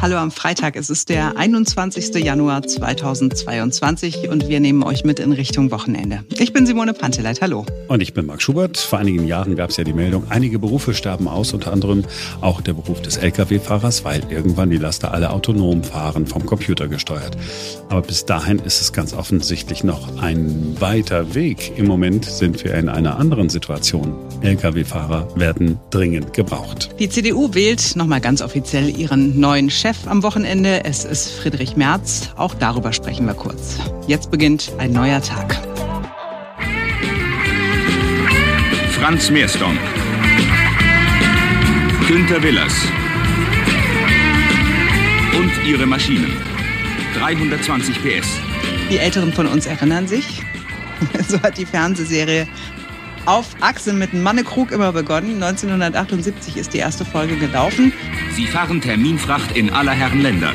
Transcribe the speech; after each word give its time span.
Hallo 0.00 0.16
am 0.16 0.30
Freitag. 0.30 0.76
Es 0.76 0.90
ist 0.90 1.08
der 1.08 1.36
21. 1.36 2.14
Januar 2.24 2.62
2022 2.62 4.28
und 4.28 4.46
wir 4.46 4.60
nehmen 4.60 4.84
euch 4.84 5.02
mit 5.02 5.18
in 5.18 5.32
Richtung 5.32 5.72
Wochenende. 5.72 6.22
Ich 6.38 6.52
bin 6.52 6.66
Simone 6.66 6.94
Panteleit. 6.94 7.40
Hallo. 7.40 7.66
Und 7.88 8.00
ich 8.00 8.14
bin 8.14 8.26
Marc 8.26 8.40
Schubert. 8.40 8.76
Vor 8.76 9.00
einigen 9.00 9.26
Jahren 9.26 9.56
gab 9.56 9.70
es 9.70 9.76
ja 9.76 9.82
die 9.82 9.92
Meldung, 9.92 10.22
einige 10.28 10.60
Berufe 10.60 10.94
sterben 10.94 11.26
aus, 11.26 11.52
unter 11.52 11.72
anderem 11.72 12.04
auch 12.40 12.60
der 12.60 12.74
Beruf 12.74 13.02
des 13.02 13.16
Lkw-Fahrers, 13.16 14.04
weil 14.04 14.22
irgendwann 14.30 14.70
die 14.70 14.76
Laster 14.76 15.12
alle 15.12 15.30
autonom 15.30 15.82
fahren, 15.82 16.28
vom 16.28 16.46
Computer 16.46 16.86
gesteuert. 16.86 17.36
Aber 17.88 18.02
bis 18.02 18.24
dahin 18.24 18.60
ist 18.60 18.80
es 18.80 18.92
ganz 18.92 19.12
offensichtlich 19.14 19.82
noch 19.82 20.22
ein 20.22 20.76
weiter 20.78 21.34
Weg. 21.34 21.72
Im 21.76 21.88
Moment 21.88 22.24
sind 22.24 22.62
wir 22.62 22.74
in 22.74 22.88
einer 22.88 23.18
anderen 23.18 23.48
Situation. 23.48 24.14
Lkw-Fahrer 24.42 25.26
werden 25.34 25.80
dringend 25.90 26.34
gebraucht. 26.34 26.90
Die 27.00 27.08
CDU 27.08 27.52
wählt 27.54 27.96
nochmal 27.96 28.20
ganz 28.20 28.42
offiziell 28.42 28.96
ihren 28.96 29.40
neuen 29.40 29.70
Chef 29.70 29.87
am 30.06 30.22
Wochenende. 30.22 30.84
Es 30.84 31.04
ist 31.04 31.30
Friedrich 31.30 31.74
Merz. 31.74 32.30
Auch 32.36 32.52
darüber 32.52 32.92
sprechen 32.92 33.24
wir 33.24 33.32
kurz. 33.32 33.78
Jetzt 34.06 34.30
beginnt 34.30 34.70
ein 34.78 34.92
neuer 34.92 35.22
Tag. 35.22 35.56
Franz 38.90 39.30
Meersdorf. 39.30 39.72
Günter 42.06 42.42
Willers. 42.42 42.74
Und 45.34 45.52
ihre 45.66 45.86
Maschinen. 45.86 46.36
320 47.18 47.96
PS. 48.02 48.28
Die 48.90 48.98
Älteren 48.98 49.32
von 49.32 49.46
uns 49.46 49.66
erinnern 49.66 50.06
sich. 50.06 50.42
So 51.28 51.40
hat 51.40 51.56
die 51.56 51.66
Fernsehserie 51.66 52.46
auf 53.28 53.56
Achse 53.60 53.92
mit 53.92 54.14
Mannekrug 54.14 54.72
immer 54.72 54.90
begonnen. 54.92 55.42
1978 55.42 56.56
ist 56.56 56.72
die 56.72 56.78
erste 56.78 57.04
Folge 57.04 57.36
gelaufen. 57.36 57.92
Sie 58.32 58.46
fahren 58.46 58.80
Terminfracht 58.80 59.54
in 59.54 59.70
aller 59.70 59.92
Herren 59.92 60.22
Länder. 60.22 60.54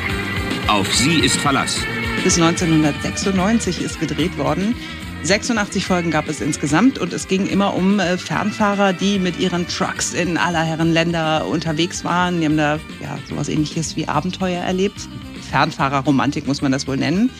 Auf 0.66 0.92
sie 0.92 1.20
ist 1.20 1.36
Verlass. 1.36 1.78
Bis 2.24 2.34
1996 2.34 3.80
ist 3.80 4.00
gedreht 4.00 4.36
worden. 4.38 4.74
86 5.22 5.86
Folgen 5.86 6.10
gab 6.10 6.28
es 6.28 6.40
insgesamt 6.40 6.98
und 6.98 7.12
es 7.12 7.28
ging 7.28 7.46
immer 7.46 7.74
um 7.74 8.00
äh, 8.00 8.18
Fernfahrer, 8.18 8.92
die 8.92 9.20
mit 9.20 9.38
ihren 9.38 9.68
Trucks 9.68 10.12
in 10.12 10.36
aller 10.36 10.62
Herren 10.62 10.92
Länder 10.92 11.46
unterwegs 11.46 12.04
waren. 12.04 12.40
Die 12.40 12.46
haben 12.46 12.56
da 12.56 12.80
ja, 13.00 13.16
sowas 13.28 13.48
ähnliches 13.48 13.94
wie 13.94 14.08
Abenteuer 14.08 14.62
erlebt. 14.62 15.08
Fernfahrerromantik 15.48 16.46
muss 16.48 16.60
man 16.60 16.72
das 16.72 16.88
wohl 16.88 16.96
nennen. 16.96 17.30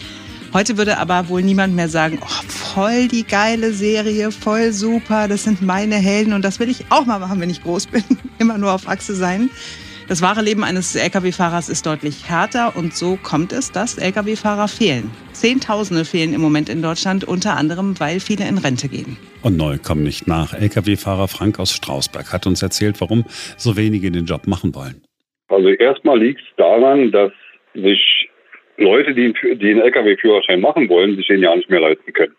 Heute 0.54 0.78
würde 0.78 0.98
aber 0.98 1.28
wohl 1.28 1.42
niemand 1.42 1.74
mehr 1.74 1.88
sagen, 1.88 2.20
oh, 2.22 2.42
voll 2.46 3.08
die 3.08 3.26
geile 3.26 3.72
Serie, 3.72 4.30
voll 4.30 4.70
super, 4.70 5.26
das 5.26 5.42
sind 5.42 5.62
meine 5.62 5.96
Helden 5.96 6.32
und 6.32 6.44
das 6.44 6.60
will 6.60 6.70
ich 6.70 6.84
auch 6.90 7.06
mal 7.06 7.18
machen, 7.18 7.40
wenn 7.40 7.50
ich 7.50 7.64
groß 7.64 7.88
bin. 7.88 8.04
Immer 8.38 8.56
nur 8.56 8.72
auf 8.72 8.88
Achse 8.88 9.14
sein. 9.14 9.50
Das 10.06 10.22
wahre 10.22 10.42
Leben 10.42 10.62
eines 10.62 10.94
Lkw-Fahrers 10.94 11.68
ist 11.68 11.86
deutlich 11.86 12.28
härter 12.28 12.76
und 12.76 12.94
so 12.94 13.18
kommt 13.20 13.52
es, 13.52 13.72
dass 13.72 13.98
Lkw-Fahrer 13.98 14.68
fehlen. 14.68 15.10
Zehntausende 15.32 16.04
fehlen 16.04 16.32
im 16.32 16.40
Moment 16.40 16.68
in 16.68 16.82
Deutschland, 16.82 17.24
unter 17.24 17.56
anderem, 17.56 17.98
weil 17.98 18.20
viele 18.20 18.46
in 18.46 18.58
Rente 18.58 18.86
gehen. 18.88 19.16
Und 19.42 19.56
neu 19.56 19.78
kommen 19.78 20.04
nicht 20.04 20.28
nach. 20.28 20.54
Lkw-Fahrer 20.54 21.26
Frank 21.26 21.58
aus 21.58 21.72
Strausberg 21.72 22.32
hat 22.32 22.46
uns 22.46 22.62
erzählt, 22.62 23.00
warum 23.00 23.24
so 23.56 23.76
wenige 23.76 24.12
den 24.12 24.26
Job 24.26 24.46
machen 24.46 24.72
wollen. 24.76 25.02
Also 25.48 25.70
erstmal 25.70 26.20
liegt 26.20 26.42
es 26.42 26.56
daran, 26.56 27.10
dass 27.10 27.32
sich 27.74 28.13
Leute, 28.76 29.14
die, 29.14 29.32
die 29.32 29.70
einen 29.70 29.80
Lkw-Führerschein 29.80 30.60
machen 30.60 30.88
wollen, 30.88 31.16
sich 31.16 31.26
den 31.26 31.40
ja 31.40 31.54
nicht 31.54 31.70
mehr 31.70 31.80
leisten 31.80 32.12
können. 32.12 32.34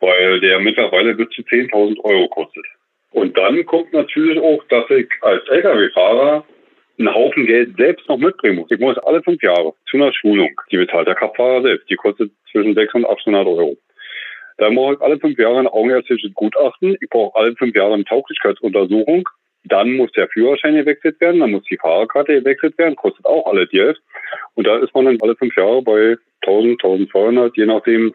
Weil 0.00 0.40
der 0.40 0.58
mittlerweile 0.58 1.14
bis 1.14 1.28
zu 1.30 1.42
10.000 1.42 2.00
Euro 2.00 2.28
kostet. 2.28 2.64
Und 3.12 3.36
dann 3.36 3.64
kommt 3.66 3.92
natürlich 3.92 4.40
auch, 4.40 4.64
dass 4.68 4.88
ich 4.90 5.08
als 5.20 5.46
Lkw-Fahrer 5.48 6.44
einen 6.98 7.14
Haufen 7.14 7.46
Geld 7.46 7.76
selbst 7.76 8.08
noch 8.08 8.18
mitbringen 8.18 8.56
muss. 8.56 8.70
Ich 8.70 8.80
muss 8.80 8.98
alle 8.98 9.22
fünf 9.22 9.42
Jahre 9.42 9.74
zu 9.88 9.96
einer 9.96 10.12
Schulung. 10.12 10.50
Die 10.70 10.76
bezahlt 10.76 11.06
der 11.06 11.14
Kraftfahrer 11.14 11.62
selbst. 11.62 11.88
Die 11.90 11.96
kostet 11.96 12.32
zwischen 12.50 12.74
600 12.74 13.08
und 13.08 13.16
800 13.16 13.46
Euro. 13.46 13.76
Dann 14.58 14.74
brauche 14.74 14.94
ich 14.94 15.00
alle 15.00 15.18
fünf 15.18 15.38
Jahre 15.38 15.60
ein 15.60 15.66
augenärztliches 15.66 16.32
Gutachten. 16.34 16.96
Ich 17.00 17.08
brauche 17.08 17.36
alle 17.38 17.54
fünf 17.56 17.74
Jahre 17.74 17.94
eine 17.94 18.04
Tauglichkeitsuntersuchung. 18.04 19.28
Dann 19.64 19.92
muss 19.92 20.10
der 20.12 20.28
Führerschein 20.28 20.74
gewechselt 20.74 21.20
werden, 21.20 21.40
dann 21.40 21.52
muss 21.52 21.64
die 21.64 21.76
Fahrerkarte 21.76 22.40
gewechselt 22.40 22.76
werden, 22.78 22.96
kostet 22.96 23.24
auch 23.26 23.46
alle 23.46 23.66
Geld. 23.66 24.00
Und 24.54 24.66
da 24.66 24.78
ist 24.78 24.94
man 24.94 25.04
dann 25.04 25.18
alle 25.20 25.36
fünf 25.36 25.56
Jahre 25.56 25.82
bei 25.82 26.16
1000, 26.42 26.82
1200, 26.82 27.56
je 27.56 27.66
nachdem, 27.66 28.14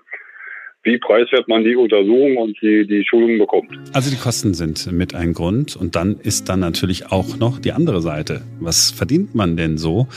wie 0.83 0.97
preiswert 0.97 1.47
man 1.47 1.63
die 1.63 1.75
Untersuchung 1.75 2.37
und 2.37 2.57
die, 2.61 2.87
die 2.87 3.05
Schulung 3.05 3.37
bekommt. 3.37 3.77
Also 3.93 4.09
die 4.09 4.17
Kosten 4.17 4.53
sind 4.53 4.91
mit 4.91 5.15
ein 5.15 5.33
Grund 5.33 5.75
und 5.75 5.95
dann 5.95 6.17
ist 6.21 6.49
dann 6.49 6.61
natürlich 6.61 7.11
auch 7.11 7.37
noch 7.37 7.59
die 7.59 7.73
andere 7.73 8.01
Seite. 8.01 8.41
Was 8.59 8.91
verdient 8.91 9.35
man 9.35 9.57
denn 9.57 9.77
so? 9.77 10.07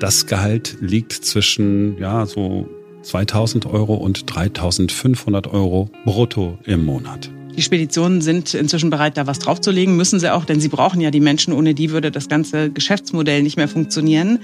Das 0.00 0.26
Gehalt 0.26 0.76
liegt 0.80 1.12
zwischen, 1.12 1.98
ja, 1.98 2.26
so 2.26 2.68
2000 3.02 3.66
Euro 3.66 3.94
und 3.94 4.32
3500 4.32 5.52
Euro 5.52 5.90
brutto 6.04 6.58
im 6.64 6.84
Monat. 6.84 7.30
Die 7.56 7.60
Speditionen 7.60 8.22
sind 8.22 8.54
inzwischen 8.54 8.88
bereit, 8.88 9.18
da 9.18 9.26
was 9.26 9.38
draufzulegen, 9.38 9.94
müssen 9.94 10.18
sie 10.18 10.32
auch, 10.32 10.46
denn 10.46 10.58
sie 10.58 10.68
brauchen 10.68 11.02
ja 11.02 11.10
die 11.10 11.20
Menschen. 11.20 11.52
Ohne 11.52 11.74
die 11.74 11.90
würde 11.90 12.10
das 12.10 12.28
ganze 12.28 12.70
Geschäftsmodell 12.70 13.42
nicht 13.42 13.58
mehr 13.58 13.68
funktionieren. 13.68 14.38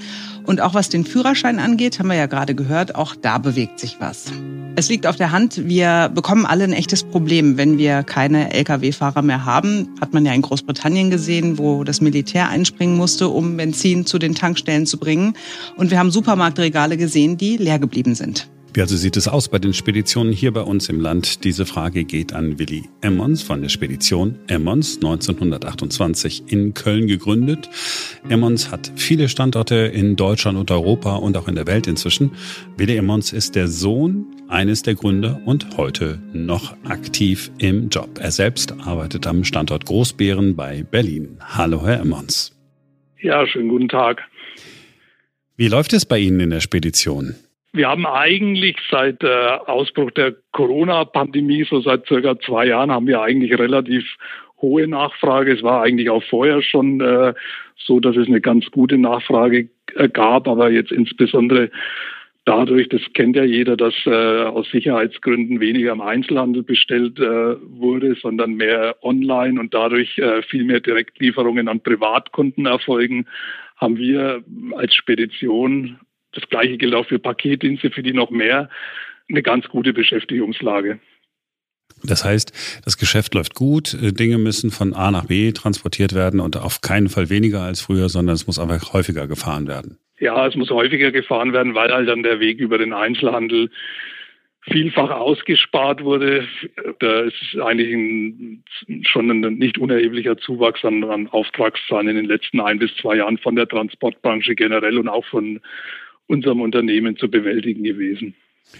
Und 0.44 0.60
auch 0.60 0.74
was 0.74 0.91
den 0.91 1.04
Führerschein 1.04 1.58
angeht, 1.58 1.98
haben 1.98 2.08
wir 2.08 2.16
ja 2.16 2.26
gerade 2.26 2.54
gehört, 2.54 2.94
auch 2.94 3.14
da 3.14 3.38
bewegt 3.38 3.80
sich 3.80 3.97
was. 3.98 4.26
Es 4.76 4.91
liegt 4.91 5.06
auf 5.06 5.16
der 5.16 5.32
Hand, 5.32 5.68
wir 5.68 6.10
bekommen 6.14 6.44
alle 6.44 6.64
ein 6.64 6.72
echtes 6.72 7.02
Problem, 7.02 7.56
wenn 7.56 7.78
wir 7.78 8.02
keine 8.02 8.52
Lkw-Fahrer 8.52 9.22
mehr 9.22 9.47
haben. 9.47 9.88
Hat 10.00 10.12
man 10.12 10.26
ja 10.26 10.34
in 10.34 10.42
Großbritannien 10.42 11.10
gesehen, 11.10 11.58
wo 11.58 11.84
das 11.84 12.02
Militär 12.02 12.48
einspringen 12.48 12.97
musste, 12.97 13.28
um 13.28 13.56
Benzin 13.56 14.04
zu 14.04 14.18
den 14.18 14.34
Tankstellen 14.34 14.86
zu 14.86 14.98
bringen. 14.98 15.34
Und 15.76 15.91
wir 15.91 15.98
haben 15.98 16.10
Supermarktregale 16.10 16.98
gesehen, 16.98 17.38
die 17.38 17.56
leer 17.56 17.78
geblieben 17.78 18.14
sind. 18.14 18.48
Wie 18.74 18.82
also 18.82 18.96
sieht 18.96 19.16
es 19.16 19.28
aus 19.28 19.48
bei 19.48 19.58
den 19.58 19.72
Speditionen 19.72 20.32
hier 20.32 20.52
bei 20.52 20.60
uns 20.60 20.88
im 20.90 21.00
Land? 21.00 21.44
Diese 21.44 21.64
Frage 21.64 22.04
geht 22.04 22.34
an 22.34 22.58
Willi 22.58 22.84
Emmons 23.00 23.42
von 23.42 23.62
der 23.62 23.70
Spedition 23.70 24.38
Emmons 24.46 24.96
1928 24.96 26.44
in 26.52 26.74
Köln 26.74 27.06
gegründet. 27.06 27.70
Emmons 28.28 28.70
hat 28.70 28.92
viele 28.94 29.30
Standorte 29.30 29.74
in 29.74 30.16
Deutschland 30.16 30.58
und 30.58 30.70
Europa 30.70 31.16
und 31.16 31.36
auch 31.38 31.48
in 31.48 31.54
der 31.54 31.66
Welt 31.66 31.86
inzwischen. 31.86 32.32
Willi 32.76 32.96
Emmons 32.96 33.32
ist 33.32 33.54
der 33.54 33.68
Sohn 33.68 34.26
eines 34.48 34.82
der 34.82 34.94
Gründer 34.94 35.40
und 35.46 35.78
heute 35.78 36.20
noch 36.32 36.76
aktiv 36.84 37.50
im 37.58 37.88
Job. 37.88 38.18
Er 38.20 38.30
selbst 38.30 38.74
arbeitet 38.80 39.26
am 39.26 39.44
Standort 39.44 39.86
Großbären 39.86 40.56
bei 40.56 40.82
Berlin. 40.82 41.38
Hallo, 41.40 41.86
Herr 41.86 42.00
Emmons. 42.00 42.54
Ja, 43.20 43.46
schönen 43.46 43.70
guten 43.70 43.88
Tag. 43.88 44.22
Wie 45.56 45.68
läuft 45.68 45.94
es 45.94 46.04
bei 46.04 46.18
Ihnen 46.18 46.38
in 46.38 46.50
der 46.50 46.60
Spedition? 46.60 47.34
Wir 47.78 47.89
haben 47.89 48.06
eigentlich 48.06 48.77
seit 48.91 49.22
äh, 49.22 49.28
Ausbruch 49.66 50.11
der 50.11 50.34
Corona-Pandemie, 50.50 51.62
so 51.62 51.81
seit 51.81 52.09
circa 52.09 52.37
zwei 52.41 52.66
Jahren, 52.66 52.91
haben 52.91 53.06
wir 53.06 53.22
eigentlich 53.22 53.56
relativ 53.56 54.05
hohe 54.61 54.89
Nachfrage. 54.89 55.53
Es 55.53 55.62
war 55.62 55.83
eigentlich 55.83 56.11
auch 56.11 56.25
vorher 56.25 56.61
schon 56.61 57.00
äh, 57.00 57.34
so, 57.77 58.00
dass 58.00 58.16
es 58.16 58.27
eine 58.27 58.41
ganz 58.41 58.69
gute 58.72 58.99
Nachfrage 58.99 59.69
äh, 59.94 60.09
gab, 60.09 60.49
aber 60.49 60.72
jetzt 60.72 60.91
insbesondere 60.91 61.71
dadurch, 62.44 62.89
das 62.89 63.03
kennt 63.15 63.37
ja 63.37 63.44
jeder, 63.44 63.77
dass 63.77 63.95
äh, 64.06 64.10
aus 64.10 64.69
Sicherheitsgründen 64.72 65.60
weniger 65.60 65.93
im 65.93 66.00
Einzelhandel 66.00 66.65
bestellt 66.65 67.21
äh, 67.21 67.55
wurde, 67.62 68.16
sondern 68.16 68.55
mehr 68.55 68.97
online 69.03 69.60
und 69.60 69.72
dadurch 69.72 70.19
äh, 70.19 70.43
viel 70.43 70.65
mehr 70.65 70.81
Direktlieferungen 70.81 71.69
an 71.69 71.81
Privatkunden 71.81 72.66
erfolgen, 72.66 73.27
haben 73.77 73.99
wir 73.99 74.43
als 74.75 74.97
Spedition 74.97 76.00
das 76.33 76.49
gleiche 76.49 76.77
gilt 76.78 76.94
auch 76.94 77.06
für 77.06 77.19
Paketdienste, 77.19 77.91
für 77.91 78.03
die 78.03 78.12
noch 78.12 78.31
mehr 78.31 78.69
eine 79.28 79.43
ganz 79.43 79.69
gute 79.69 79.93
Beschäftigungslage. 79.93 80.99
Das 82.05 82.25
heißt, 82.25 82.83
das 82.84 82.97
Geschäft 82.97 83.34
läuft 83.34 83.55
gut, 83.55 83.94
äh, 83.94 84.12
Dinge 84.12 84.39
müssen 84.39 84.71
von 84.71 84.94
A 84.94 85.11
nach 85.11 85.27
B 85.27 85.53
transportiert 85.53 86.15
werden 86.15 86.41
und 86.41 86.56
auf 86.56 86.81
keinen 86.81 87.09
Fall 87.09 87.31
weniger 87.31 87.63
als 87.63 87.80
früher, 87.80 88.09
sondern 88.09 88.34
es 88.34 88.47
muss 88.47 88.59
einfach 88.59 88.92
häufiger 88.92 89.27
gefahren 89.27 89.66
werden. 89.66 89.98
Ja, 90.21 90.47
es 90.47 90.54
muss 90.57 90.71
häufiger 90.71 91.13
gefahren 91.13 91.53
werden, 91.53 91.75
weil 91.75 91.92
halt 91.92 92.09
dann 92.09 92.22
der 92.22 92.41
Weg 92.41 92.59
über 92.59 92.78
den 92.78 92.92
Einzelhandel 92.92 93.71
vielfach 94.63 95.10
ausgespart 95.10 96.03
wurde. 96.03 96.47
Da 96.98 97.21
ist 97.21 97.57
eigentlich 97.60 97.92
ein, 97.92 98.65
schon 99.07 99.31
ein 99.31 99.54
nicht 99.54 99.78
unerheblicher 99.78 100.36
Zuwachs 100.36 100.84
an, 100.84 101.04
an 101.04 101.28
Auftragszahlen 101.28 102.09
in 102.09 102.16
den 102.16 102.27
letzten 102.27 102.60
ein 102.60 102.78
bis 102.78 102.95
zwei 102.97 103.16
Jahren 103.16 103.39
von 103.39 103.57
der 103.57 103.69
Transportbranche 103.69 104.54
generell 104.54 104.98
und 104.98 105.09
auch 105.09 105.24
von 105.27 105.60
unserem 106.28 106.60
Unternehmen 106.60 107.16
zu 107.16 107.28
bewältigen 107.28 107.83
gewesen. 107.83 108.34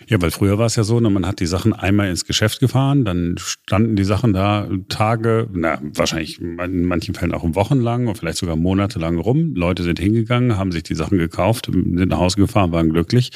Ja, 0.07 0.21
weil 0.21 0.31
früher 0.31 0.59
war 0.59 0.67
es 0.67 0.77
ja 0.77 0.85
so, 0.85 1.01
ne, 1.01 1.11
man 1.11 1.27
hat 1.27 1.41
die 1.41 1.47
Sachen 1.47 1.73
einmal 1.73 2.11
ins 2.11 2.27
Geschäft 2.27 2.61
gefahren, 2.61 3.05
dann 3.05 3.37
standen 3.39 3.97
die 3.97 4.05
Sachen 4.05 4.33
da 4.33 4.69
Tage, 4.89 5.49
na, 5.53 5.81
wahrscheinlich 5.83 6.41
in 6.41 6.85
manchen 6.85 7.15
Fällen 7.15 7.33
auch 7.33 7.45
wochenlang 7.55 8.07
und 8.07 8.17
vielleicht 8.17 8.39
sogar 8.39 8.57
monatelang 8.57 9.19
rum. 9.19 9.55
Leute 9.55 9.83
sind 9.83 9.99
hingegangen, 9.99 10.57
haben 10.57 10.73
sich 10.73 10.83
die 10.83 10.95
Sachen 10.95 11.19
gekauft, 11.19 11.67
sind 11.73 12.09
nach 12.09 12.19
Hause 12.19 12.37
gefahren, 12.37 12.73
waren 12.73 12.91
glücklich. 12.91 13.31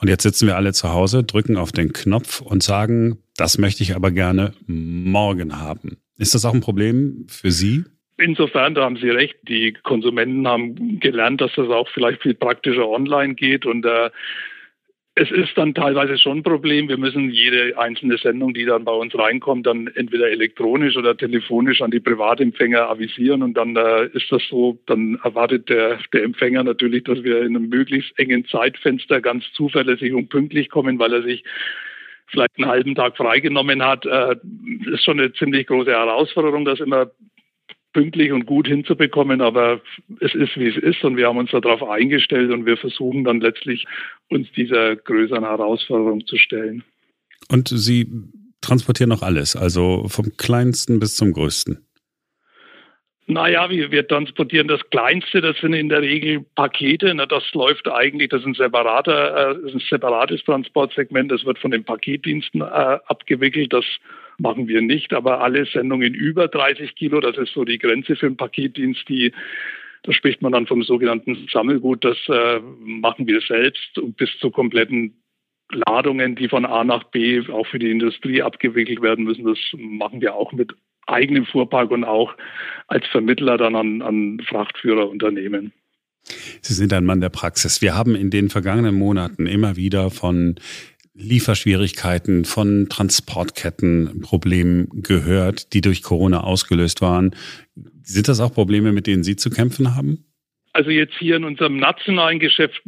Und 0.00 0.08
jetzt 0.08 0.22
sitzen 0.22 0.46
wir 0.46 0.56
alle 0.56 0.72
zu 0.72 0.92
Hause, 0.92 1.24
drücken 1.24 1.56
auf 1.56 1.72
den 1.72 1.92
Knopf 1.92 2.40
und 2.40 2.62
sagen, 2.62 3.18
das 3.36 3.58
möchte 3.58 3.82
ich 3.82 3.94
aber 3.94 4.10
gerne 4.10 4.54
morgen 4.66 5.58
haben. 5.58 5.98
Ist 6.16 6.34
das 6.34 6.44
auch 6.44 6.54
ein 6.54 6.60
Problem 6.60 7.26
für 7.28 7.50
Sie? 7.50 7.84
Insofern, 8.22 8.74
da 8.74 8.84
haben 8.84 8.96
Sie 8.96 9.10
recht, 9.10 9.36
die 9.42 9.72
Konsumenten 9.72 10.46
haben 10.46 11.00
gelernt, 11.00 11.40
dass 11.40 11.52
das 11.54 11.68
auch 11.68 11.88
vielleicht 11.90 12.22
viel 12.22 12.34
praktischer 12.34 12.88
online 12.88 13.34
geht 13.34 13.66
und 13.66 13.84
äh, 13.84 14.10
es 15.14 15.30
ist 15.30 15.50
dann 15.56 15.74
teilweise 15.74 16.16
schon 16.16 16.38
ein 16.38 16.42
Problem. 16.42 16.88
Wir 16.88 16.96
müssen 16.96 17.30
jede 17.30 17.78
einzelne 17.78 18.16
Sendung, 18.16 18.54
die 18.54 18.64
dann 18.64 18.84
bei 18.84 18.92
uns 18.92 19.16
reinkommt, 19.16 19.66
dann 19.66 19.88
entweder 19.88 20.30
elektronisch 20.30 20.96
oder 20.96 21.14
telefonisch 21.14 21.82
an 21.82 21.90
die 21.90 22.00
Privatempfänger 22.00 22.88
avisieren. 22.88 23.42
Und 23.42 23.54
dann 23.54 23.76
äh, 23.76 24.06
ist 24.14 24.32
das 24.32 24.42
so, 24.48 24.78
dann 24.86 25.18
erwartet 25.22 25.68
der, 25.68 25.98
der 26.14 26.22
Empfänger 26.22 26.64
natürlich, 26.64 27.04
dass 27.04 27.22
wir 27.22 27.42
in 27.42 27.56
einem 27.56 27.68
möglichst 27.68 28.18
engen 28.18 28.46
Zeitfenster 28.46 29.20
ganz 29.20 29.44
zuverlässig 29.52 30.14
und 30.14 30.30
pünktlich 30.30 30.70
kommen, 30.70 30.98
weil 30.98 31.12
er 31.12 31.22
sich 31.22 31.44
vielleicht 32.28 32.56
einen 32.56 32.70
halben 32.70 32.94
Tag 32.94 33.18
freigenommen 33.18 33.84
hat. 33.84 34.06
Äh, 34.06 34.36
ist 34.90 35.04
schon 35.04 35.20
eine 35.20 35.34
ziemlich 35.34 35.66
große 35.66 35.90
Herausforderung, 35.90 36.64
das 36.64 36.80
immer 36.80 37.10
pünktlich 37.92 38.32
und 38.32 38.46
gut 38.46 38.66
hinzubekommen, 38.66 39.40
aber 39.40 39.80
es 40.20 40.34
ist, 40.34 40.56
wie 40.56 40.68
es 40.68 40.76
ist 40.76 41.04
und 41.04 41.16
wir 41.16 41.28
haben 41.28 41.38
uns 41.38 41.50
darauf 41.50 41.82
eingestellt 41.82 42.50
und 42.50 42.66
wir 42.66 42.76
versuchen 42.76 43.24
dann 43.24 43.40
letztlich 43.40 43.86
uns 44.28 44.50
dieser 44.52 44.96
größeren 44.96 45.44
Herausforderung 45.44 46.26
zu 46.26 46.36
stellen. 46.36 46.84
Und 47.48 47.68
Sie 47.68 48.08
transportieren 48.60 49.10
noch 49.10 49.22
alles, 49.22 49.56
also 49.56 50.06
vom 50.08 50.36
kleinsten 50.36 51.00
bis 51.00 51.16
zum 51.16 51.32
größten? 51.32 51.84
Naja, 53.26 53.70
wir, 53.70 53.90
wir 53.92 54.06
transportieren 54.06 54.66
das 54.68 54.80
Kleinste, 54.90 55.40
das 55.40 55.56
sind 55.58 55.74
in 55.74 55.88
der 55.88 56.02
Regel 56.02 56.44
Pakete. 56.56 57.14
Na, 57.14 57.24
das 57.24 57.44
läuft 57.52 57.88
eigentlich, 57.88 58.30
das 58.30 58.40
ist 58.40 58.46
ein, 58.46 58.54
separater, 58.54 59.52
äh, 59.52 59.72
ein 59.72 59.80
separates 59.88 60.42
Transportsegment, 60.44 61.30
das 61.30 61.44
wird 61.44 61.58
von 61.58 61.70
den 61.70 61.84
Paketdiensten 61.84 62.62
äh, 62.62 62.64
abgewickelt. 62.64 63.72
Das 63.72 63.84
machen 64.38 64.68
wir 64.68 64.82
nicht, 64.82 65.12
aber 65.12 65.40
alle 65.40 65.66
Sendungen 65.66 66.14
über 66.14 66.48
30 66.48 66.94
Kilo, 66.94 67.20
das 67.20 67.36
ist 67.36 67.52
so 67.52 67.64
die 67.64 67.78
Grenze 67.78 68.16
für 68.16 68.26
einen 68.26 68.36
Paketdienst, 68.36 69.08
die 69.08 69.32
da 70.04 70.12
spricht 70.12 70.42
man 70.42 70.52
dann 70.52 70.66
vom 70.66 70.82
sogenannten 70.82 71.46
Sammelgut, 71.52 72.04
das 72.04 72.16
äh, 72.28 72.60
machen 72.80 73.26
wir 73.28 73.40
selbst 73.40 74.00
bis 74.16 74.30
zu 74.40 74.50
kompletten 74.50 75.22
Ladungen, 75.70 76.34
die 76.34 76.48
von 76.48 76.66
A 76.66 76.84
nach 76.84 77.04
B 77.04 77.40
auch 77.48 77.66
für 77.66 77.78
die 77.78 77.90
Industrie 77.90 78.42
abgewickelt 78.42 79.00
werden 79.00 79.24
müssen, 79.24 79.44
das 79.44 79.58
machen 79.76 80.20
wir 80.20 80.34
auch 80.34 80.52
mit 80.52 80.72
eigenem 81.06 81.46
Fuhrpark 81.46 81.90
und 81.90 82.04
auch 82.04 82.34
als 82.88 83.06
Vermittler 83.06 83.56
dann 83.56 83.74
an, 83.74 84.02
an 84.02 84.40
Frachtführerunternehmen. 84.46 85.72
Sie 86.60 86.74
sind 86.74 86.92
ein 86.92 87.04
Mann 87.04 87.20
der 87.20 87.30
Praxis. 87.30 87.82
Wir 87.82 87.96
haben 87.96 88.14
in 88.14 88.30
den 88.30 88.48
vergangenen 88.48 88.94
Monaten 88.94 89.46
immer 89.46 89.76
wieder 89.76 90.10
von 90.10 90.54
Lieferschwierigkeiten, 91.14 92.44
von 92.44 92.88
Transportkettenproblemen 92.88 95.02
gehört, 95.02 95.74
die 95.74 95.80
durch 95.80 96.02
Corona 96.02 96.42
ausgelöst 96.42 97.02
waren. 97.02 97.34
Sind 98.02 98.28
das 98.28 98.40
auch 98.40 98.52
Probleme, 98.52 98.92
mit 98.92 99.06
denen 99.06 99.22
Sie 99.22 99.36
zu 99.36 99.50
kämpfen 99.50 99.94
haben? 99.94 100.24
Also 100.72 100.90
jetzt 100.90 101.14
hier 101.18 101.36
in 101.36 101.44
unserem 101.44 101.76
nationalen 101.76 102.38
Geschäft 102.38 102.82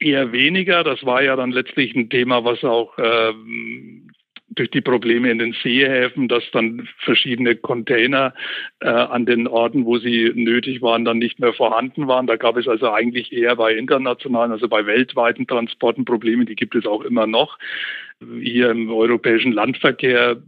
eher 0.00 0.32
weniger. 0.32 0.82
Das 0.82 1.04
war 1.04 1.22
ja 1.22 1.36
dann 1.36 1.52
letztlich 1.52 1.94
ein 1.94 2.10
Thema, 2.10 2.44
was 2.44 2.64
auch 2.64 2.98
ähm, 2.98 4.07
durch 4.50 4.70
die 4.70 4.80
Probleme 4.80 5.30
in 5.30 5.38
den 5.38 5.54
Seehäfen, 5.62 6.28
dass 6.28 6.42
dann 6.52 6.88
verschiedene 6.98 7.56
Container 7.56 8.34
äh, 8.80 8.88
an 8.88 9.26
den 9.26 9.46
Orten, 9.46 9.84
wo 9.84 9.98
sie 9.98 10.32
nötig 10.34 10.82
waren, 10.82 11.04
dann 11.04 11.18
nicht 11.18 11.38
mehr 11.38 11.52
vorhanden 11.52 12.08
waren. 12.08 12.26
Da 12.26 12.36
gab 12.36 12.56
es 12.56 12.66
also 12.66 12.90
eigentlich 12.90 13.32
eher 13.32 13.56
bei 13.56 13.74
internationalen, 13.74 14.52
also 14.52 14.68
bei 14.68 14.86
weltweiten 14.86 15.46
Transporten 15.46 16.04
Probleme, 16.04 16.44
die 16.44 16.56
gibt 16.56 16.74
es 16.74 16.86
auch 16.86 17.02
immer 17.02 17.26
noch. 17.26 17.58
Hier 18.20 18.70
im 18.70 18.90
europäischen 18.90 19.52
Landverkehr 19.52 20.42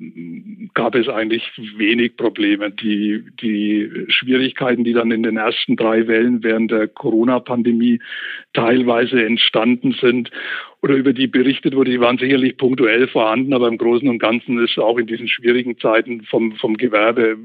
gab 0.75 0.97
es 0.97 1.09
eigentlich 1.09 1.45
wenig 1.77 2.17
Probleme. 2.17 2.73
Die, 2.73 3.25
die 3.41 4.07
Schwierigkeiten, 4.09 4.83
die 4.83 4.93
dann 4.93 5.13
in 5.13 5.23
den 5.23 5.37
ersten 5.37 5.77
drei 5.77 6.09
Wellen 6.09 6.43
während 6.43 6.73
der 6.73 6.89
Corona-Pandemie 6.89 8.01
teilweise 8.55 9.25
entstanden 9.25 9.95
sind 10.01 10.33
oder 10.83 10.97
über 10.97 11.13
die 11.13 11.29
berichtet 11.29 11.77
wurde, 11.77 11.93
die 11.93 12.01
waren 12.01 12.19
sicherlich 12.19 12.57
punktuell 12.57 13.07
vorhanden, 13.07 13.55
aber 13.55 13.69
im 13.69 13.79
Großen 13.79 14.09
und 14.09 14.19
Ganzen 14.19 14.59
ist 14.59 14.77
auch 14.79 14.99
in 14.99 15.07
diesen 15.07 15.29
schwierigen 15.29 15.79
Zeiten 15.79 16.23
vom, 16.23 16.57
vom 16.57 16.77
Gewerbe, 16.77 17.37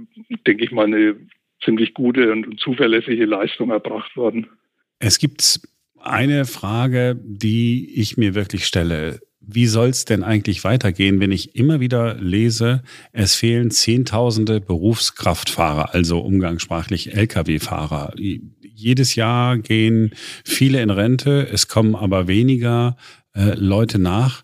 denke 0.47 0.63
ich 0.63 0.71
mal, 0.71 0.85
eine 0.85 1.17
ziemlich 1.63 1.93
gute 1.93 2.31
und 2.31 2.59
zuverlässige 2.59 3.25
Leistung 3.25 3.69
erbracht 3.69 4.17
worden. 4.17 4.47
Es 4.97 5.19
gibt 5.19 5.61
eine 5.99 6.45
Frage, 6.45 7.19
die 7.23 7.93
ich 7.99 8.17
mir 8.17 8.33
wirklich 8.33 8.65
stelle 8.65 9.19
wie 9.47 9.67
soll 9.67 9.89
es 9.89 10.05
denn 10.05 10.23
eigentlich 10.23 10.63
weitergehen, 10.63 11.19
wenn 11.19 11.31
ich 11.31 11.55
immer 11.55 11.79
wieder 11.79 12.15
lese, 12.15 12.83
es 13.11 13.35
fehlen 13.35 13.71
Zehntausende 13.71 14.59
Berufskraftfahrer, 14.61 15.93
also 15.93 16.19
umgangssprachlich 16.19 17.13
Lkw-Fahrer. 17.13 18.13
Jedes 18.17 19.15
Jahr 19.15 19.57
gehen 19.57 20.11
viele 20.43 20.81
in 20.81 20.89
Rente, 20.89 21.47
es 21.51 21.67
kommen 21.67 21.95
aber 21.95 22.27
weniger 22.27 22.97
äh, 23.33 23.53
Leute 23.55 23.99
nach. 23.99 24.43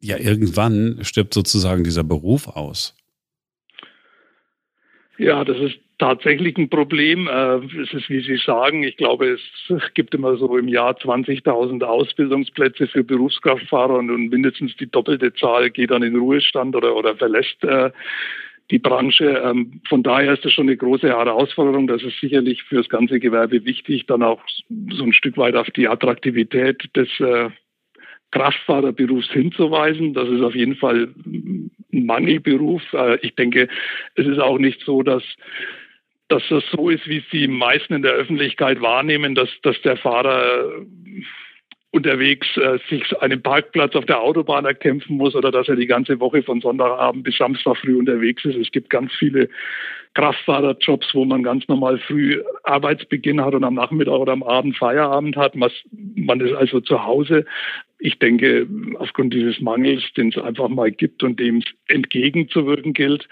Ja, 0.00 0.18
irgendwann 0.18 0.98
stirbt 1.02 1.34
sozusagen 1.34 1.84
dieser 1.84 2.04
Beruf 2.04 2.48
aus. 2.48 2.94
Ja, 5.18 5.44
das 5.44 5.56
ist 5.58 5.85
tatsächlich 5.98 6.56
ein 6.58 6.68
Problem. 6.68 7.28
Äh, 7.28 7.56
es 7.82 7.92
ist, 7.92 8.10
wie 8.10 8.20
Sie 8.20 8.36
sagen, 8.36 8.82
ich 8.82 8.96
glaube, 8.96 9.38
es 9.68 9.94
gibt 9.94 10.14
immer 10.14 10.36
so 10.36 10.56
im 10.56 10.68
Jahr 10.68 10.96
20.000 10.96 11.82
Ausbildungsplätze 11.82 12.86
für 12.86 13.04
Berufskraftfahrer 13.04 13.94
und 13.94 14.28
mindestens 14.28 14.76
die 14.76 14.90
doppelte 14.90 15.32
Zahl 15.34 15.70
geht 15.70 15.90
dann 15.90 16.02
in 16.02 16.16
Ruhestand 16.16 16.76
oder, 16.76 16.94
oder 16.96 17.16
verlässt 17.16 17.62
äh, 17.64 17.90
die 18.70 18.78
Branche. 18.78 19.42
Ähm, 19.44 19.80
von 19.88 20.02
daher 20.02 20.34
ist 20.34 20.44
das 20.44 20.52
schon 20.52 20.66
eine 20.66 20.76
große 20.76 21.08
Herausforderung. 21.08 21.86
Das 21.86 22.02
ist 22.02 22.20
sicherlich 22.20 22.62
für 22.64 22.76
das 22.76 22.88
ganze 22.88 23.20
Gewerbe 23.20 23.64
wichtig, 23.64 24.06
dann 24.06 24.22
auch 24.22 24.42
so 24.90 25.04
ein 25.04 25.12
Stück 25.12 25.36
weit 25.36 25.54
auf 25.54 25.70
die 25.70 25.88
Attraktivität 25.88 26.84
des 26.96 27.08
äh, 27.20 27.50
Kraftfahrerberufs 28.32 29.30
hinzuweisen. 29.30 30.12
Das 30.12 30.28
ist 30.28 30.42
auf 30.42 30.54
jeden 30.54 30.76
Fall 30.76 31.08
ein 31.24 31.70
Mangelberuf. 31.90 32.82
Ich 33.22 33.34
denke, 33.36 33.68
es 34.16 34.26
ist 34.26 34.40
auch 34.40 34.58
nicht 34.58 34.82
so, 34.84 35.02
dass 35.02 35.22
dass 36.28 36.42
das 36.48 36.64
so 36.72 36.90
ist, 36.90 37.06
wie 37.06 37.18
es 37.18 37.28
die 37.32 37.48
meisten 37.48 37.94
in 37.94 38.02
der 38.02 38.12
Öffentlichkeit 38.12 38.80
wahrnehmen, 38.80 39.34
dass, 39.34 39.48
dass 39.62 39.80
der 39.82 39.96
Fahrer 39.96 40.84
unterwegs 41.96 42.46
äh, 42.56 42.78
sich 42.90 43.18
einen 43.22 43.42
Parkplatz 43.42 43.94
auf 43.94 44.04
der 44.04 44.20
Autobahn 44.20 44.66
erkämpfen 44.66 45.16
muss 45.16 45.34
oder 45.34 45.50
dass 45.50 45.68
er 45.68 45.76
die 45.76 45.86
ganze 45.86 46.20
Woche 46.20 46.42
von 46.42 46.60
Sonntagabend 46.60 47.24
bis 47.24 47.38
Samstag 47.38 47.78
früh 47.78 47.96
unterwegs 47.96 48.44
ist. 48.44 48.56
Es 48.56 48.70
gibt 48.70 48.90
ganz 48.90 49.12
viele 49.14 49.48
Kraftfahrerjobs, 50.14 51.14
wo 51.14 51.24
man 51.24 51.42
ganz 51.42 51.66
normal 51.68 51.98
früh 51.98 52.42
Arbeitsbeginn 52.64 53.42
hat 53.42 53.54
und 53.54 53.64
am 53.64 53.74
Nachmittag 53.74 54.12
oder 54.12 54.32
am 54.32 54.42
Abend 54.42 54.76
Feierabend 54.76 55.36
hat. 55.36 55.54
Man 55.54 56.40
ist 56.40 56.54
also 56.54 56.80
zu 56.80 57.02
Hause. 57.04 57.46
Ich 57.98 58.18
denke, 58.18 58.66
aufgrund 58.98 59.32
dieses 59.32 59.60
Mangels, 59.60 60.02
den 60.16 60.28
es 60.28 60.38
einfach 60.38 60.68
mal 60.68 60.90
gibt 60.90 61.22
und 61.22 61.40
dem 61.40 61.58
es 61.58 61.64
entgegenzuwirken 61.88 62.92
gilt, 62.92 63.26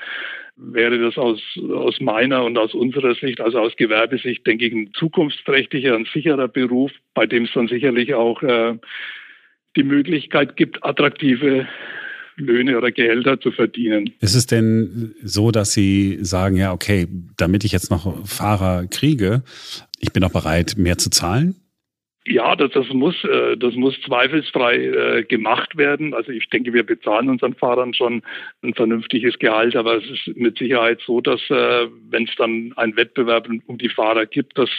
wäre 0.56 0.99
das 0.99 1.18
aus, 1.18 1.40
aus 1.70 2.00
meiner 2.00 2.44
und 2.44 2.56
aus 2.58 2.75
unserer 2.75 3.14
Sicht, 3.14 3.40
also 3.40 3.58
aus 3.58 3.76
Gewerbesicht, 3.76 4.46
denke 4.46 4.66
ich, 4.66 4.73
ein 4.73 4.92
zukunftsträchtiger 4.94 5.96
und 5.96 6.08
sicherer 6.08 6.49
Beruf, 6.49 6.92
bei 7.14 7.26
dem 7.26 7.44
es 7.44 7.52
dann 7.54 7.68
sicherlich 7.68 8.14
auch 8.14 8.42
äh, 8.42 8.78
die 9.76 9.82
Möglichkeit 9.82 10.56
gibt, 10.56 10.84
attraktive 10.84 11.66
Löhne 12.37 12.76
oder 12.76 12.90
Gehälter 12.90 13.40
zu 13.40 13.52
verdienen. 13.52 14.11
Ist 14.20 14.34
es 14.34 14.46
denn 14.46 15.14
so, 15.23 15.50
dass 15.50 15.73
Sie 15.73 16.18
sagen, 16.20 16.56
ja, 16.56 16.73
okay, 16.73 17.06
damit 17.37 17.64
ich 17.64 17.73
jetzt 17.73 17.90
noch 17.90 18.26
Fahrer 18.26 18.87
kriege, 18.87 19.42
ich 20.00 20.12
bin 20.12 20.25
auch 20.25 20.32
bereit, 20.32 20.75
mehr 20.76 20.99
zu 20.99 21.11
zahlen? 21.11 21.54
Ja, 22.26 22.56
das, 22.56 22.70
das 22.72 22.88
muss, 22.88 23.22
äh, 23.24 23.56
das 23.56 23.74
muss 23.74 24.00
zweifelsfrei 24.00 24.76
äh, 24.76 25.24
gemacht 25.24 25.76
werden. 25.76 26.14
Also 26.14 26.32
ich 26.32 26.48
denke, 26.48 26.72
wir 26.72 26.82
bezahlen 26.82 27.28
unseren 27.28 27.54
Fahrern 27.54 27.92
schon 27.92 28.22
ein 28.62 28.72
vernünftiges 28.72 29.38
Gehalt, 29.38 29.76
aber 29.76 29.98
es 29.98 30.04
ist 30.08 30.34
mit 30.36 30.56
Sicherheit 30.56 31.00
so, 31.06 31.20
dass 31.20 31.40
äh, 31.50 31.86
wenn 32.08 32.24
es 32.24 32.34
dann 32.38 32.72
einen 32.76 32.96
Wettbewerb 32.96 33.48
um 33.66 33.76
die 33.76 33.90
Fahrer 33.90 34.24
gibt, 34.24 34.56
dass 34.56 34.70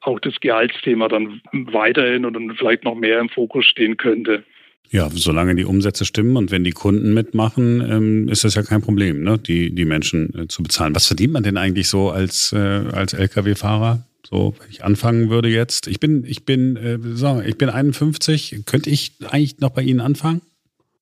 auch 0.00 0.18
das 0.18 0.34
Gehaltsthema 0.40 1.06
dann 1.08 1.40
weiterhin 1.52 2.24
und 2.24 2.56
vielleicht 2.56 2.84
noch 2.84 2.96
mehr 2.96 3.20
im 3.20 3.28
Fokus 3.28 3.64
stehen 3.66 3.96
könnte. 3.96 4.42
Ja, 4.90 5.10
solange 5.10 5.54
die 5.54 5.64
Umsätze 5.64 6.04
stimmen 6.06 6.36
und 6.36 6.50
wenn 6.50 6.64
die 6.64 6.72
Kunden 6.72 7.14
mitmachen, 7.14 7.86
ähm, 7.88 8.28
ist 8.28 8.42
das 8.42 8.54
ja 8.54 8.62
kein 8.62 8.80
Problem, 8.80 9.22
ne? 9.22 9.38
die, 9.38 9.72
die 9.72 9.84
Menschen 9.84 10.48
zu 10.48 10.62
bezahlen. 10.62 10.94
Was 10.94 11.06
verdient 11.06 11.34
man 11.34 11.42
denn 11.42 11.56
eigentlich 11.56 11.88
so 11.88 12.10
als, 12.10 12.52
als 12.54 13.12
Lkw-Fahrer? 13.12 14.07
So, 14.24 14.54
wenn 14.58 14.70
ich 14.70 14.84
anfangen 14.84 15.30
würde 15.30 15.48
jetzt. 15.48 15.86
Ich 15.86 16.00
bin, 16.00 16.24
ich 16.26 16.44
bin, 16.44 16.76
äh, 16.76 16.98
so, 17.00 17.40
ich 17.44 17.56
bin 17.56 17.70
51. 17.70 18.62
Könnte 18.66 18.90
ich 18.90 19.12
eigentlich 19.30 19.60
noch 19.60 19.70
bei 19.70 19.82
Ihnen 19.82 20.00
anfangen? 20.00 20.42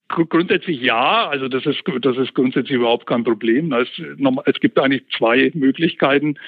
Grundsätzlich 0.09 0.81
ja, 0.81 1.29
also 1.29 1.49
das 1.49 1.67
ist, 1.67 1.83
das 2.03 2.17
ist 2.17 2.35
grundsätzlich 2.35 2.77
überhaupt 2.77 3.07
kein 3.07 3.25
Problem. 3.25 3.73
Es, 3.73 3.89
es 4.45 4.61
gibt 4.61 4.79
eigentlich 4.79 5.03
zwei 5.17 5.51
Möglichkeiten, 5.55 6.39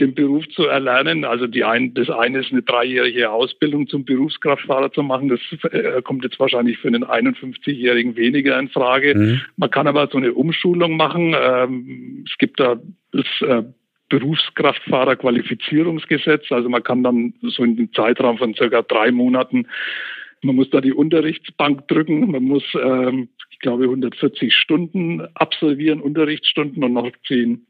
den 0.00 0.14
Beruf 0.14 0.48
zu 0.48 0.64
erlernen. 0.64 1.24
Also 1.24 1.46
die 1.46 1.64
ein, 1.64 1.92
das 1.94 2.08
eine 2.08 2.38
ist 2.38 2.52
eine 2.52 2.62
dreijährige 2.62 3.30
Ausbildung 3.30 3.88
zum 3.88 4.04
Berufskraftfahrer 4.04 4.92
zu 4.92 5.02
machen. 5.02 5.28
Das 5.28 5.40
äh, 5.72 6.00
kommt 6.02 6.24
jetzt 6.24 6.38
wahrscheinlich 6.40 6.78
für 6.78 6.88
einen 6.88 7.04
51-Jährigen 7.04 8.16
weniger 8.16 8.58
in 8.58 8.68
Frage. 8.68 9.14
Mhm. 9.14 9.40
Man 9.56 9.70
kann 9.70 9.86
aber 9.86 10.08
so 10.10 10.16
eine 10.16 10.32
Umschulung 10.32 10.96
machen. 10.96 11.34
Ähm, 11.38 12.24
es 12.26 12.38
gibt 12.38 12.60
da 12.60 12.80
das 13.12 13.26
äh, 13.40 13.64
Berufskraftfahrerqualifizierungsgesetz. 14.08 16.50
Also 16.50 16.68
man 16.68 16.82
kann 16.82 17.02
dann 17.02 17.34
so 17.42 17.64
in 17.64 17.76
dem 17.76 17.92
Zeitraum 17.92 18.38
von 18.38 18.54
circa 18.54 18.82
drei 18.82 19.12
Monaten, 19.12 19.66
man 20.42 20.56
muss 20.56 20.70
da 20.70 20.80
die 20.80 20.92
Unterrichtsbank 20.92 21.88
drücken, 21.88 22.30
man 22.30 22.44
muss, 22.44 22.62
ähm, 22.80 23.28
ich 23.50 23.58
glaube, 23.58 23.84
140 23.84 24.54
Stunden 24.54 25.22
absolvieren, 25.34 26.00
Unterrichtsstunden 26.00 26.84
und 26.84 26.92
noch 26.92 27.10
zehn, 27.26 27.66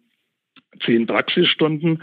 zehn 0.85 1.07
Praxisstunden. 1.07 2.03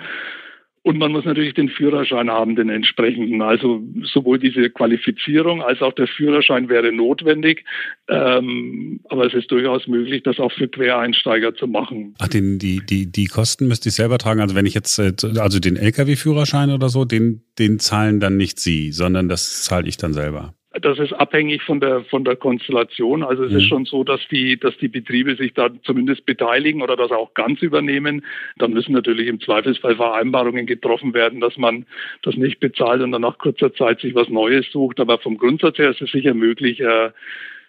Und 0.85 0.99
man 0.99 1.11
muss 1.11 1.25
natürlich 1.25 1.55
den 1.55 1.69
Führerschein 1.69 2.29
haben, 2.29 2.55
den 2.55 2.69
entsprechenden. 2.69 3.41
Also 3.41 3.81
sowohl 4.03 4.37
diese 4.37 4.69
Qualifizierung 4.69 5.63
als 5.63 5.81
auch 5.81 5.93
der 5.93 6.05
Führerschein 6.05 6.69
wäre 6.69 6.91
notwendig. 6.91 7.65
Ähm, 8.07 8.99
aber 9.09 9.25
es 9.25 9.33
ist 9.33 9.49
durchaus 9.49 9.87
möglich, 9.87 10.21
das 10.21 10.37
auch 10.37 10.51
für 10.51 10.67
Quereinsteiger 10.67 11.55
zu 11.55 11.65
machen. 11.65 12.13
Ach, 12.19 12.27
den, 12.27 12.59
die, 12.59 12.85
die, 12.85 13.11
die 13.11 13.25
Kosten 13.25 13.67
müsste 13.67 13.89
ich 13.89 13.95
selber 13.95 14.19
tragen. 14.19 14.41
Also 14.41 14.53
wenn 14.53 14.67
ich 14.67 14.75
jetzt, 14.75 14.99
äh, 14.99 15.13
also 15.39 15.59
den 15.59 15.75
Lkw-Führerschein 15.75 16.69
oder 16.69 16.89
so, 16.89 17.03
den, 17.03 17.41
den 17.57 17.79
zahlen 17.79 18.19
dann 18.19 18.37
nicht 18.37 18.59
Sie, 18.59 18.91
sondern 18.91 19.27
das 19.27 19.63
zahle 19.63 19.87
ich 19.87 19.97
dann 19.97 20.13
selber 20.13 20.53
das 20.81 20.99
ist 20.99 21.13
abhängig 21.13 21.63
von 21.63 21.79
der 21.79 22.03
von 22.05 22.23
der 22.23 22.35
Konstellation. 22.35 23.23
Also 23.23 23.43
es 23.43 23.51
mhm. 23.51 23.57
ist 23.57 23.67
schon 23.67 23.85
so, 23.85 24.03
dass 24.03 24.21
die 24.29 24.57
dass 24.57 24.77
die 24.77 24.87
Betriebe 24.87 25.35
sich 25.35 25.53
da 25.53 25.69
zumindest 25.83 26.25
beteiligen 26.25 26.81
oder 26.81 26.95
das 26.95 27.11
auch 27.11 27.33
ganz 27.33 27.61
übernehmen. 27.61 28.23
Dann 28.57 28.73
müssen 28.73 28.93
natürlich 28.93 29.27
im 29.27 29.39
Zweifelsfall 29.39 29.95
Vereinbarungen 29.95 30.65
getroffen 30.65 31.13
werden, 31.13 31.39
dass 31.39 31.57
man 31.57 31.85
das 32.23 32.35
nicht 32.35 32.59
bezahlt 32.59 33.01
und 33.01 33.11
dann 33.11 33.21
nach 33.21 33.37
kurzer 33.37 33.73
Zeit 33.73 33.99
sich 34.01 34.15
was 34.15 34.29
Neues 34.29 34.69
sucht. 34.71 34.99
Aber 34.99 35.17
vom 35.19 35.37
Grundsatz 35.37 35.77
her 35.77 35.91
ist 35.91 36.01
es 36.01 36.11
sicher 36.11 36.33
möglich, 36.33 36.79
äh, 36.79 37.11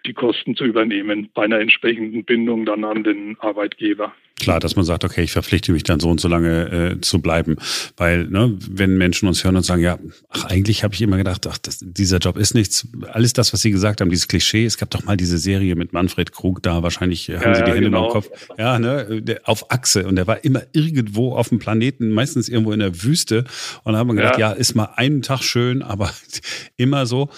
die 0.07 0.15
Kosten 0.15 0.57
zu 0.57 0.65
übernehmen 0.65 1.31
bei 1.35 1.45
einer 1.45 1.61
entsprechenden 1.61 2.25
Bindung 2.25 2.65
dann 2.65 2.85
an 2.85 3.05
den 3.05 3.37
Arbeitgeber. 3.41 4.13
Klar, 4.39 4.61
dass 4.61 4.77
man 4.77 4.85
sagt, 4.85 5.03
okay, 5.03 5.23
ich 5.23 5.33
verpflichte 5.33 5.73
mich 5.73 5.83
dann 5.83 5.99
so 5.99 6.11
und 6.11 6.21
so 6.21 6.29
lange 6.29 6.97
äh, 6.97 7.01
zu 7.01 7.23
bleiben. 7.23 7.57
Weil, 7.97 8.27
ne, 8.27 8.55
wenn 8.71 8.99
Menschen 8.99 9.29
uns 9.29 9.43
hören 9.43 9.57
und 9.57 9.63
sagen, 9.63 9.81
ja, 9.81 9.99
ach, 10.29 10.45
eigentlich 10.45 10.85
habe 10.85 10.93
ich 10.93 11.01
immer 11.01 11.17
gedacht, 11.17 11.47
ach, 11.47 11.57
das, 11.57 11.79
dieser 11.81 12.19
Job 12.19 12.37
ist 12.37 12.55
nichts. 12.55 12.87
Alles 13.11 13.33
das, 13.33 13.55
was 13.55 13.63
Sie 13.63 13.71
gesagt 13.71 14.01
haben, 14.01 14.11
dieses 14.11 14.29
Klischee, 14.29 14.67
es 14.67 14.77
gab 14.77 14.91
doch 14.91 15.05
mal 15.05 15.17
diese 15.17 15.39
Serie 15.39 15.75
mit 15.75 15.95
Manfred 15.95 16.33
Krug 16.33 16.63
da, 16.63 16.83
wahrscheinlich 16.83 17.31
äh, 17.31 17.39
haben 17.39 17.49
ja, 17.49 17.55
Sie 17.55 17.65
die 17.65 17.71
Hände 17.71 17.85
genau. 17.85 18.07
im 18.09 18.13
Kopf. 18.13 18.29
Ja, 18.59 18.79
ne, 18.79 19.41
auf 19.45 19.71
Achse. 19.71 20.07
Und 20.07 20.17
der 20.17 20.27
war 20.27 20.45
immer 20.45 20.63
irgendwo 20.73 21.35
auf 21.35 21.49
dem 21.49 21.59
Planeten, 21.59 22.11
meistens 22.11 22.51
irgendwo 22.51 22.73
in 22.73 22.81
der 22.81 23.03
Wüste. 23.03 23.45
Und 23.85 23.95
da 23.95 23.99
haben 23.99 24.09
wir 24.09 24.17
gedacht, 24.17 24.39
ja, 24.39 24.51
ja 24.51 24.55
ist 24.55 24.75
mal 24.75 24.91
einen 24.97 25.23
Tag 25.23 25.43
schön, 25.43 25.83
aber 25.83 26.11
immer 26.77 27.07
so 27.07 27.31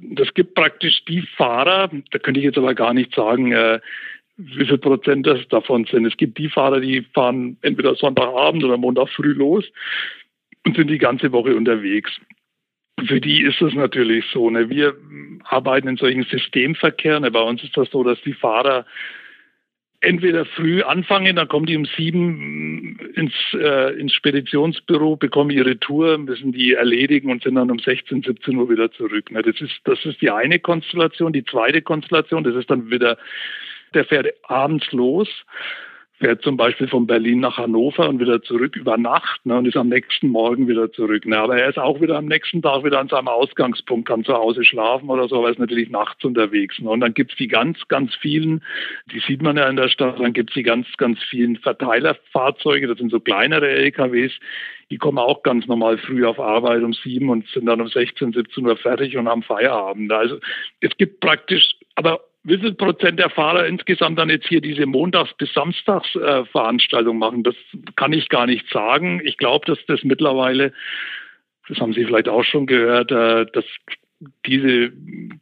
das 0.00 0.32
gibt 0.32 0.54
praktisch 0.54 1.04
die 1.06 1.22
Fahrer, 1.36 1.90
da 2.12 2.18
könnte 2.20 2.38
ich 2.38 2.44
jetzt 2.44 2.58
aber 2.58 2.74
gar 2.74 2.94
nicht 2.94 3.14
sagen, 3.14 3.50
äh, 3.50 3.80
wie 4.38 4.64
viel 4.64 4.78
Prozent 4.78 5.26
das 5.26 5.46
davon 5.48 5.84
sind. 5.84 6.06
Es 6.06 6.16
gibt 6.16 6.38
die 6.38 6.48
Fahrer, 6.48 6.80
die 6.80 7.02
fahren 7.12 7.58
entweder 7.62 7.94
Sonntagabend 7.96 8.64
oder 8.64 8.76
Montag 8.76 9.08
früh 9.10 9.32
los 9.32 9.64
und 10.64 10.76
sind 10.76 10.88
die 10.88 10.98
ganze 10.98 11.32
Woche 11.32 11.54
unterwegs. 11.56 12.12
Für 13.06 13.20
die 13.20 13.42
ist 13.42 13.60
es 13.60 13.74
natürlich 13.74 14.24
so. 14.32 14.48
Ne? 14.48 14.70
Wir 14.70 14.94
arbeiten 15.44 15.88
in 15.88 15.96
solchen 15.96 16.24
Systemverkehren. 16.24 17.22
Ne? 17.22 17.30
Bei 17.30 17.42
uns 17.42 17.62
ist 17.62 17.76
das 17.76 17.90
so, 17.90 18.02
dass 18.04 18.20
die 18.22 18.32
Fahrer 18.32 18.86
entweder 20.00 20.44
früh 20.44 20.82
anfangen, 20.82 21.34
dann 21.34 21.48
kommen 21.48 21.66
die 21.66 21.76
um 21.76 21.84
sieben 21.84 22.98
ins, 23.14 23.32
äh, 23.54 23.98
ins 23.98 24.12
Speditionsbüro, 24.14 25.16
bekommen 25.16 25.50
ihre 25.50 25.78
Tour, 25.80 26.18
müssen 26.18 26.52
die 26.52 26.74
erledigen 26.74 27.32
und 27.32 27.42
sind 27.42 27.56
dann 27.56 27.70
um 27.70 27.80
16, 27.80 28.22
17 28.22 28.56
Uhr 28.56 28.70
wieder 28.70 28.92
zurück. 28.92 29.32
Ne? 29.32 29.42
Das, 29.42 29.60
ist, 29.60 29.74
das 29.84 30.04
ist 30.04 30.20
die 30.22 30.30
eine 30.30 30.60
Konstellation. 30.60 31.32
Die 31.32 31.44
zweite 31.44 31.82
Konstellation, 31.82 32.44
das 32.44 32.54
ist 32.54 32.70
dann 32.70 32.90
wieder, 32.90 33.18
der 33.94 34.04
fährt 34.04 34.28
abends 34.44 34.90
los 34.92 35.28
fährt 36.18 36.42
zum 36.42 36.56
Beispiel 36.56 36.88
von 36.88 37.06
Berlin 37.06 37.40
nach 37.40 37.58
Hannover 37.58 38.08
und 38.08 38.18
wieder 38.18 38.42
zurück 38.42 38.76
über 38.76 38.96
Nacht 38.96 39.44
ne, 39.46 39.56
und 39.56 39.66
ist 39.66 39.76
am 39.76 39.88
nächsten 39.88 40.28
Morgen 40.28 40.66
wieder 40.66 40.90
zurück. 40.92 41.24
Ne. 41.26 41.38
Aber 41.38 41.56
er 41.56 41.68
ist 41.68 41.78
auch 41.78 42.00
wieder 42.00 42.16
am 42.16 42.26
nächsten 42.26 42.60
Tag 42.60 42.84
wieder 42.84 42.98
an 42.98 43.08
seinem 43.08 43.28
Ausgangspunkt, 43.28 44.08
kann 44.08 44.24
zu 44.24 44.34
Hause 44.34 44.64
schlafen 44.64 45.10
oder 45.10 45.28
so, 45.28 45.38
aber 45.38 45.50
ist 45.50 45.60
natürlich 45.60 45.90
nachts 45.90 46.24
unterwegs. 46.24 46.78
Ne. 46.80 46.90
Und 46.90 47.00
dann 47.00 47.14
gibt's 47.14 47.36
die 47.36 47.48
ganz, 47.48 47.78
ganz 47.88 48.14
vielen, 48.16 48.64
die 49.12 49.20
sieht 49.20 49.42
man 49.42 49.56
ja 49.56 49.68
in 49.68 49.76
der 49.76 49.88
Stadt, 49.88 50.18
dann 50.18 50.32
gibt's 50.32 50.54
die 50.54 50.64
ganz, 50.64 50.88
ganz 50.96 51.22
vielen 51.22 51.56
Verteilerfahrzeuge, 51.56 52.88
das 52.88 52.98
sind 52.98 53.10
so 53.10 53.20
kleinere 53.20 53.68
LKWs, 53.70 54.32
die 54.90 54.98
kommen 54.98 55.18
auch 55.18 55.42
ganz 55.42 55.66
normal 55.66 55.98
früh 55.98 56.26
auf 56.26 56.40
Arbeit 56.40 56.82
um 56.82 56.94
sieben 56.94 57.30
und 57.30 57.46
sind 57.48 57.66
dann 57.66 57.80
um 57.80 57.88
16, 57.88 58.32
17 58.32 58.66
Uhr 58.66 58.76
fertig 58.76 59.16
und 59.16 59.28
haben 59.28 59.42
Feierabend. 59.42 60.10
Also 60.10 60.38
es 60.80 60.96
gibt 60.96 61.20
praktisch, 61.20 61.76
aber 61.94 62.20
wie 62.48 62.58
viel 62.58 62.74
Prozent 62.74 63.18
der 63.18 63.30
Fahrer 63.30 63.66
insgesamt 63.66 64.18
dann 64.18 64.30
jetzt 64.30 64.48
hier 64.48 64.60
diese 64.60 64.86
Montags- 64.86 65.34
bis 65.36 65.52
Samstagsveranstaltung 65.52 67.16
äh, 67.16 67.18
machen, 67.18 67.42
das 67.42 67.54
kann 67.96 68.12
ich 68.12 68.28
gar 68.28 68.46
nicht 68.46 68.68
sagen. 68.70 69.20
Ich 69.24 69.36
glaube, 69.36 69.66
dass 69.66 69.78
das 69.86 70.02
mittlerweile, 70.04 70.72
das 71.68 71.78
haben 71.78 71.92
Sie 71.92 72.04
vielleicht 72.04 72.28
auch 72.28 72.44
schon 72.44 72.66
gehört, 72.66 73.10
äh, 73.10 73.46
dass 73.52 73.64
diese 74.46 74.92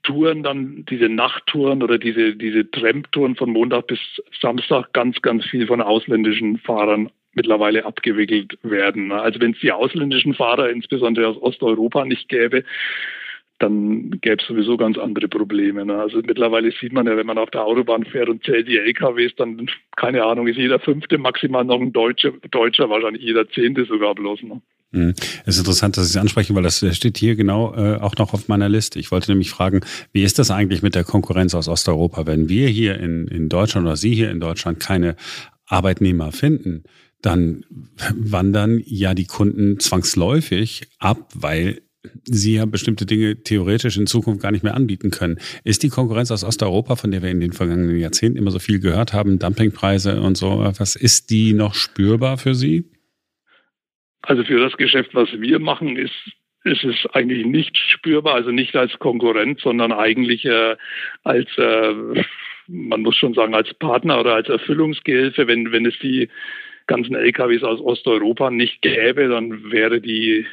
Touren 0.02 0.42
dann, 0.42 0.84
diese 0.90 1.08
Nachttouren 1.08 1.82
oder 1.82 1.98
diese, 1.98 2.34
diese 2.36 2.70
Tramtouren 2.70 3.36
von 3.36 3.50
Montag 3.50 3.86
bis 3.86 4.00
Samstag 4.40 4.92
ganz, 4.92 5.22
ganz 5.22 5.44
viel 5.46 5.66
von 5.66 5.80
ausländischen 5.80 6.58
Fahrern 6.58 7.10
mittlerweile 7.32 7.84
abgewickelt 7.84 8.58
werden. 8.62 9.12
Also 9.12 9.40
wenn 9.40 9.52
es 9.52 9.60
die 9.60 9.72
ausländischen 9.72 10.34
Fahrer, 10.34 10.70
insbesondere 10.70 11.28
aus 11.28 11.40
Osteuropa, 11.40 12.04
nicht 12.04 12.28
gäbe, 12.28 12.64
dann 13.58 14.10
gäbe 14.20 14.36
es 14.40 14.46
sowieso 14.46 14.76
ganz 14.76 14.98
andere 14.98 15.28
Probleme. 15.28 15.84
Ne? 15.86 15.98
Also 15.98 16.18
mittlerweile 16.18 16.72
sieht 16.72 16.92
man 16.92 17.06
ja, 17.06 17.16
wenn 17.16 17.26
man 17.26 17.38
auf 17.38 17.50
der 17.50 17.64
Autobahn 17.64 18.04
fährt 18.04 18.28
und 18.28 18.44
zählt 18.44 18.68
die 18.68 18.76
LKWs, 18.76 19.32
dann, 19.36 19.68
keine 19.96 20.24
Ahnung, 20.24 20.46
ist 20.46 20.58
jeder 20.58 20.78
fünfte 20.78 21.16
maximal 21.16 21.64
noch 21.64 21.80
ein 21.80 21.92
Deutscher, 21.92 22.32
Deutscher 22.50 22.90
wahrscheinlich 22.90 23.22
jeder 23.22 23.48
zehnte 23.48 23.86
sogar 23.86 24.14
bloß. 24.14 24.42
Ne? 24.42 24.60
Mhm. 24.92 25.14
Es 25.46 25.54
ist 25.54 25.60
interessant, 25.60 25.96
dass 25.96 26.04
Sie 26.08 26.18
es 26.18 26.20
ansprechen, 26.20 26.54
weil 26.54 26.62
das 26.62 26.84
steht 26.94 27.16
hier 27.16 27.34
genau 27.34 27.74
äh, 27.74 27.96
auch 27.96 28.14
noch 28.16 28.34
auf 28.34 28.48
meiner 28.48 28.68
Liste. 28.68 28.98
Ich 28.98 29.10
wollte 29.10 29.30
nämlich 29.30 29.50
fragen, 29.50 29.80
wie 30.12 30.22
ist 30.22 30.38
das 30.38 30.50
eigentlich 30.50 30.82
mit 30.82 30.94
der 30.94 31.04
Konkurrenz 31.04 31.54
aus 31.54 31.68
Osteuropa? 31.68 32.26
Wenn 32.26 32.48
wir 32.48 32.68
hier 32.68 32.98
in, 32.98 33.26
in 33.28 33.48
Deutschland 33.48 33.86
oder 33.86 33.96
Sie 33.96 34.14
hier 34.14 34.30
in 34.30 34.40
Deutschland 34.40 34.80
keine 34.80 35.16
Arbeitnehmer 35.66 36.30
finden, 36.30 36.84
dann 37.22 37.64
wandern 38.14 38.82
ja 38.84 39.14
die 39.14 39.26
Kunden 39.26 39.80
zwangsläufig 39.80 40.88
ab, 40.98 41.30
weil 41.34 41.80
sie 42.24 42.54
ja 42.54 42.66
bestimmte 42.66 43.06
Dinge 43.06 43.42
theoretisch 43.42 43.96
in 43.96 44.06
Zukunft 44.06 44.42
gar 44.42 44.52
nicht 44.52 44.64
mehr 44.64 44.74
anbieten 44.74 45.10
können. 45.10 45.38
Ist 45.64 45.82
die 45.82 45.88
Konkurrenz 45.88 46.30
aus 46.30 46.44
Osteuropa, 46.44 46.96
von 46.96 47.10
der 47.10 47.22
wir 47.22 47.30
in 47.30 47.40
den 47.40 47.52
vergangenen 47.52 47.98
Jahrzehnten 47.98 48.38
immer 48.38 48.50
so 48.50 48.58
viel 48.58 48.80
gehört 48.80 49.12
haben, 49.12 49.38
Dumpingpreise 49.38 50.20
und 50.20 50.36
so, 50.36 50.58
was 50.78 50.96
ist 50.96 51.30
die 51.30 51.52
noch 51.52 51.74
spürbar 51.74 52.38
für 52.38 52.54
Sie? 52.54 52.84
Also 54.22 54.42
für 54.44 54.58
das 54.58 54.76
Geschäft, 54.76 55.14
was 55.14 55.28
wir 55.32 55.58
machen, 55.58 55.96
ist 55.96 56.12
ist 56.66 56.84
es 56.84 57.06
eigentlich 57.12 57.46
nicht 57.46 57.78
spürbar, 57.78 58.34
also 58.34 58.50
nicht 58.50 58.74
als 58.74 58.98
Konkurrent, 58.98 59.60
sondern 59.60 59.92
eigentlich 59.92 60.44
äh, 60.44 60.76
als, 61.22 61.48
äh, 61.56 61.94
man 62.66 63.02
muss 63.02 63.16
schon 63.16 63.34
sagen, 63.34 63.54
als 63.54 63.72
Partner 63.74 64.20
oder 64.20 64.34
als 64.34 64.48
Erfüllungsgehilfe. 64.48 65.46
Wenn, 65.46 65.70
wenn 65.70 65.86
es 65.86 65.96
die 66.00 66.28
ganzen 66.86 67.14
LKWs 67.14 67.62
aus 67.62 67.80
Osteuropa 67.80 68.50
nicht 68.50 68.82
gäbe, 68.82 69.28
dann 69.28 69.70
wäre 69.70 70.00
die, 70.00 70.46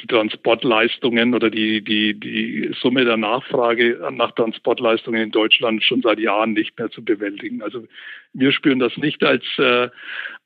die 0.00 0.06
Transportleistungen 0.06 1.34
oder 1.34 1.50
die, 1.50 1.82
die, 1.82 2.18
die 2.18 2.70
Summe 2.80 3.04
der 3.04 3.16
Nachfrage 3.16 3.98
nach 4.12 4.32
Transportleistungen 4.32 5.22
in 5.22 5.30
Deutschland 5.30 5.82
schon 5.82 6.02
seit 6.02 6.18
Jahren 6.18 6.52
nicht 6.52 6.78
mehr 6.78 6.90
zu 6.90 7.04
bewältigen. 7.04 7.62
Also 7.62 7.86
wir 8.32 8.52
spüren 8.52 8.78
das 8.78 8.96
nicht 8.96 9.24
als, 9.24 9.44
äh, 9.58 9.88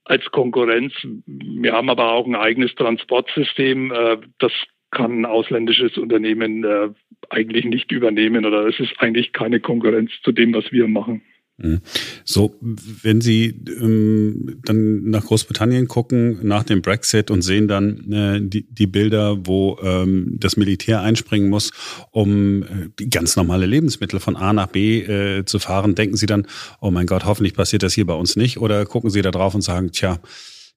als 0.04 0.24
Konkurrenz. 0.30 0.92
Wir 1.26 1.72
haben 1.72 1.90
aber 1.90 2.12
auch 2.12 2.26
ein 2.26 2.36
eigenes 2.36 2.74
Transportsystem. 2.76 3.92
Äh, 3.92 4.18
das 4.38 4.52
kann 4.90 5.20
ein 5.20 5.26
ausländisches 5.26 5.96
Unternehmen 5.98 6.64
äh, 6.64 6.88
eigentlich 7.28 7.64
nicht 7.64 7.92
übernehmen 7.92 8.44
oder 8.44 8.66
es 8.66 8.78
ist 8.80 8.94
eigentlich 8.98 9.32
keine 9.32 9.60
Konkurrenz 9.60 10.10
zu 10.22 10.32
dem, 10.32 10.54
was 10.54 10.70
wir 10.72 10.88
machen. 10.88 11.22
Mhm. 11.62 11.80
So, 12.24 12.56
wenn 12.60 13.20
Sie 13.20 13.46
ähm, 13.80 14.60
dann 14.64 15.10
nach 15.10 15.24
Großbritannien 15.24 15.88
gucken, 15.88 16.38
nach 16.42 16.64
dem 16.64 16.82
Brexit 16.82 17.30
und 17.30 17.42
sehen 17.42 17.68
dann 17.68 18.10
äh, 18.12 18.40
die, 18.42 18.66
die 18.68 18.86
Bilder, 18.86 19.46
wo 19.46 19.78
ähm, 19.82 20.36
das 20.38 20.56
Militär 20.56 21.02
einspringen 21.02 21.50
muss, 21.50 21.70
um 22.10 22.62
äh, 22.62 23.06
ganz 23.06 23.36
normale 23.36 23.66
Lebensmittel 23.66 24.20
von 24.20 24.36
A 24.36 24.52
nach 24.52 24.68
B 24.68 25.00
äh, 25.00 25.44
zu 25.44 25.58
fahren, 25.58 25.94
denken 25.94 26.16
Sie 26.16 26.26
dann, 26.26 26.46
oh 26.80 26.90
mein 26.90 27.06
Gott, 27.06 27.24
hoffentlich 27.24 27.54
passiert 27.54 27.82
das 27.82 27.94
hier 27.94 28.06
bei 28.06 28.14
uns 28.14 28.36
nicht? 28.36 28.58
Oder 28.58 28.86
gucken 28.86 29.10
Sie 29.10 29.22
da 29.22 29.30
drauf 29.30 29.54
und 29.54 29.62
sagen, 29.62 29.92
tja, 29.92 30.18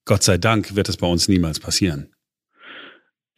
Gott 0.05 0.23
sei 0.23 0.37
Dank 0.37 0.75
wird 0.75 0.89
es 0.89 0.97
bei 0.97 1.07
uns 1.07 1.29
niemals 1.29 1.59
passieren? 1.59 2.09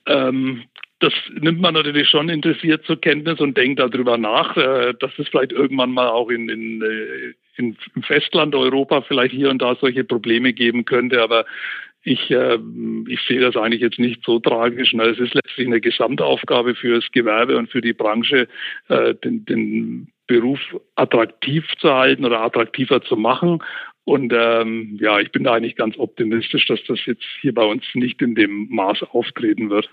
Ähm, 0.06 0.64
das 1.00 1.14
nimmt 1.34 1.60
man 1.60 1.74
natürlich 1.74 2.08
schon 2.08 2.30
interessiert 2.30 2.86
zur 2.86 3.00
Kenntnis 3.00 3.40
und 3.40 3.58
denkt 3.58 3.80
darüber 3.80 4.18
nach, 4.18 4.56
äh, 4.56 4.94
dass 5.00 5.12
es 5.18 5.28
vielleicht 5.28 5.52
irgendwann 5.52 5.92
mal 5.92 6.08
auch 6.08 6.30
in, 6.30 6.48
in, 6.50 6.82
äh, 6.82 7.34
in, 7.58 7.78
im 7.96 8.04
Festland 8.04 8.56
Europa 8.56 9.02
vielleicht 9.02 9.34
hier 9.34 9.50
und 9.50 9.62
da 9.62 9.76
solche 9.76 10.04
Probleme 10.06 10.54
geben 10.54 10.86
könnte. 10.86 11.22
Aber 11.22 11.46
ich, 12.04 12.32
äh, 12.32 12.58
ich 13.08 13.20
sehe 13.28 13.42
das 13.42 13.58
eigentlich 13.58 13.82
jetzt 13.82 14.00
nicht 14.00 14.24
so 14.24 14.40
tragisch. 14.40 14.94
Es 14.94 15.20
ist 15.20 15.34
letztlich 15.34 15.68
eine 15.68 15.82
Gesamtaufgabe 15.82 16.76
für 16.76 16.96
das 16.96 17.12
Gewerbe 17.12 17.58
und 17.58 17.70
für 17.70 17.82
die 17.82 17.94
Branche, 17.94 18.48
den, 18.90 19.46
den 19.46 20.08
Beruf 20.28 20.60
attraktiv 20.96 21.66
zu 21.80 21.94
halten 21.94 22.26
oder 22.26 22.42
attraktiver 22.42 23.02
zu 23.02 23.16
machen 23.16 23.60
Und 24.06 24.32
ähm, 24.36 24.98
ja, 25.02 25.20
ich 25.20 25.32
bin 25.32 25.44
da 25.44 25.54
eigentlich 25.54 25.76
ganz 25.76 25.98
optimistisch, 25.98 26.68
dass 26.68 26.80
das 26.88 27.00
jetzt 27.06 27.26
hier 27.42 27.54
bei 27.54 27.64
uns 27.64 27.84
nicht 27.96 28.22
in 28.22 28.36
dem 28.36 28.68
Maß 28.70 29.04
auftreten 29.12 29.70
wird. 29.70 29.90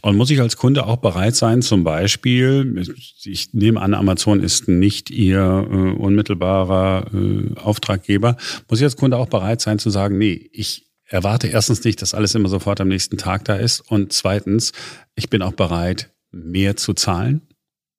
Und 0.00 0.16
muss 0.16 0.30
ich 0.30 0.40
als 0.40 0.56
Kunde 0.56 0.86
auch 0.86 0.96
bereit 0.96 1.34
sein, 1.34 1.62
zum 1.62 1.84
Beispiel, 1.84 2.84
ich 3.24 3.54
nehme 3.54 3.80
an, 3.80 3.94
Amazon 3.94 4.40
ist 4.40 4.68
nicht 4.68 5.10
Ihr 5.10 5.38
äh, 5.38 6.00
unmittelbarer 6.00 7.10
äh, 7.14 7.58
Auftraggeber, 7.60 8.36
muss 8.68 8.80
ich 8.80 8.84
als 8.84 8.96
Kunde 8.96 9.18
auch 9.18 9.28
bereit 9.28 9.60
sein 9.60 9.78
zu 9.78 9.90
sagen, 9.90 10.18
nee, 10.18 10.50
ich 10.52 10.86
erwarte 11.04 11.48
erstens 11.48 11.84
nicht, 11.84 12.02
dass 12.02 12.14
alles 12.14 12.34
immer 12.34 12.48
sofort 12.48 12.80
am 12.80 12.88
nächsten 12.88 13.18
Tag 13.18 13.44
da 13.44 13.56
ist 13.56 13.80
und 13.80 14.12
zweitens, 14.12 14.72
ich 15.14 15.30
bin 15.30 15.42
auch 15.42 15.52
bereit, 15.52 16.10
mehr 16.30 16.76
zu 16.76 16.94
zahlen 16.94 17.42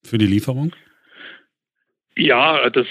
für 0.04 0.18
die 0.18 0.28
Lieferung? 0.28 0.74
Ja, 2.16 2.70
das 2.70 2.88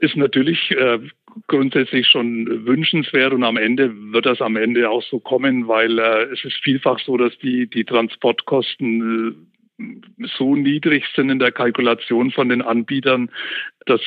ist 0.00 0.16
natürlich 0.16 0.70
äh, 0.70 0.98
grundsätzlich 1.46 2.06
schon 2.06 2.66
wünschenswert 2.66 3.32
und 3.32 3.44
am 3.44 3.56
Ende 3.56 3.92
wird 4.12 4.26
das 4.26 4.40
am 4.40 4.56
Ende 4.56 4.90
auch 4.90 5.02
so 5.02 5.20
kommen, 5.20 5.68
weil 5.68 5.98
äh, 5.98 6.24
es 6.32 6.44
ist 6.44 6.56
vielfach 6.62 6.98
so, 7.00 7.16
dass 7.16 7.36
die, 7.38 7.68
die 7.68 7.84
Transportkosten 7.84 9.46
äh, 9.80 10.26
so 10.36 10.54
niedrig 10.54 11.04
sind 11.14 11.30
in 11.30 11.38
der 11.38 11.52
Kalkulation 11.52 12.30
von 12.30 12.48
den 12.48 12.62
Anbietern, 12.62 13.30
dass, 13.86 14.00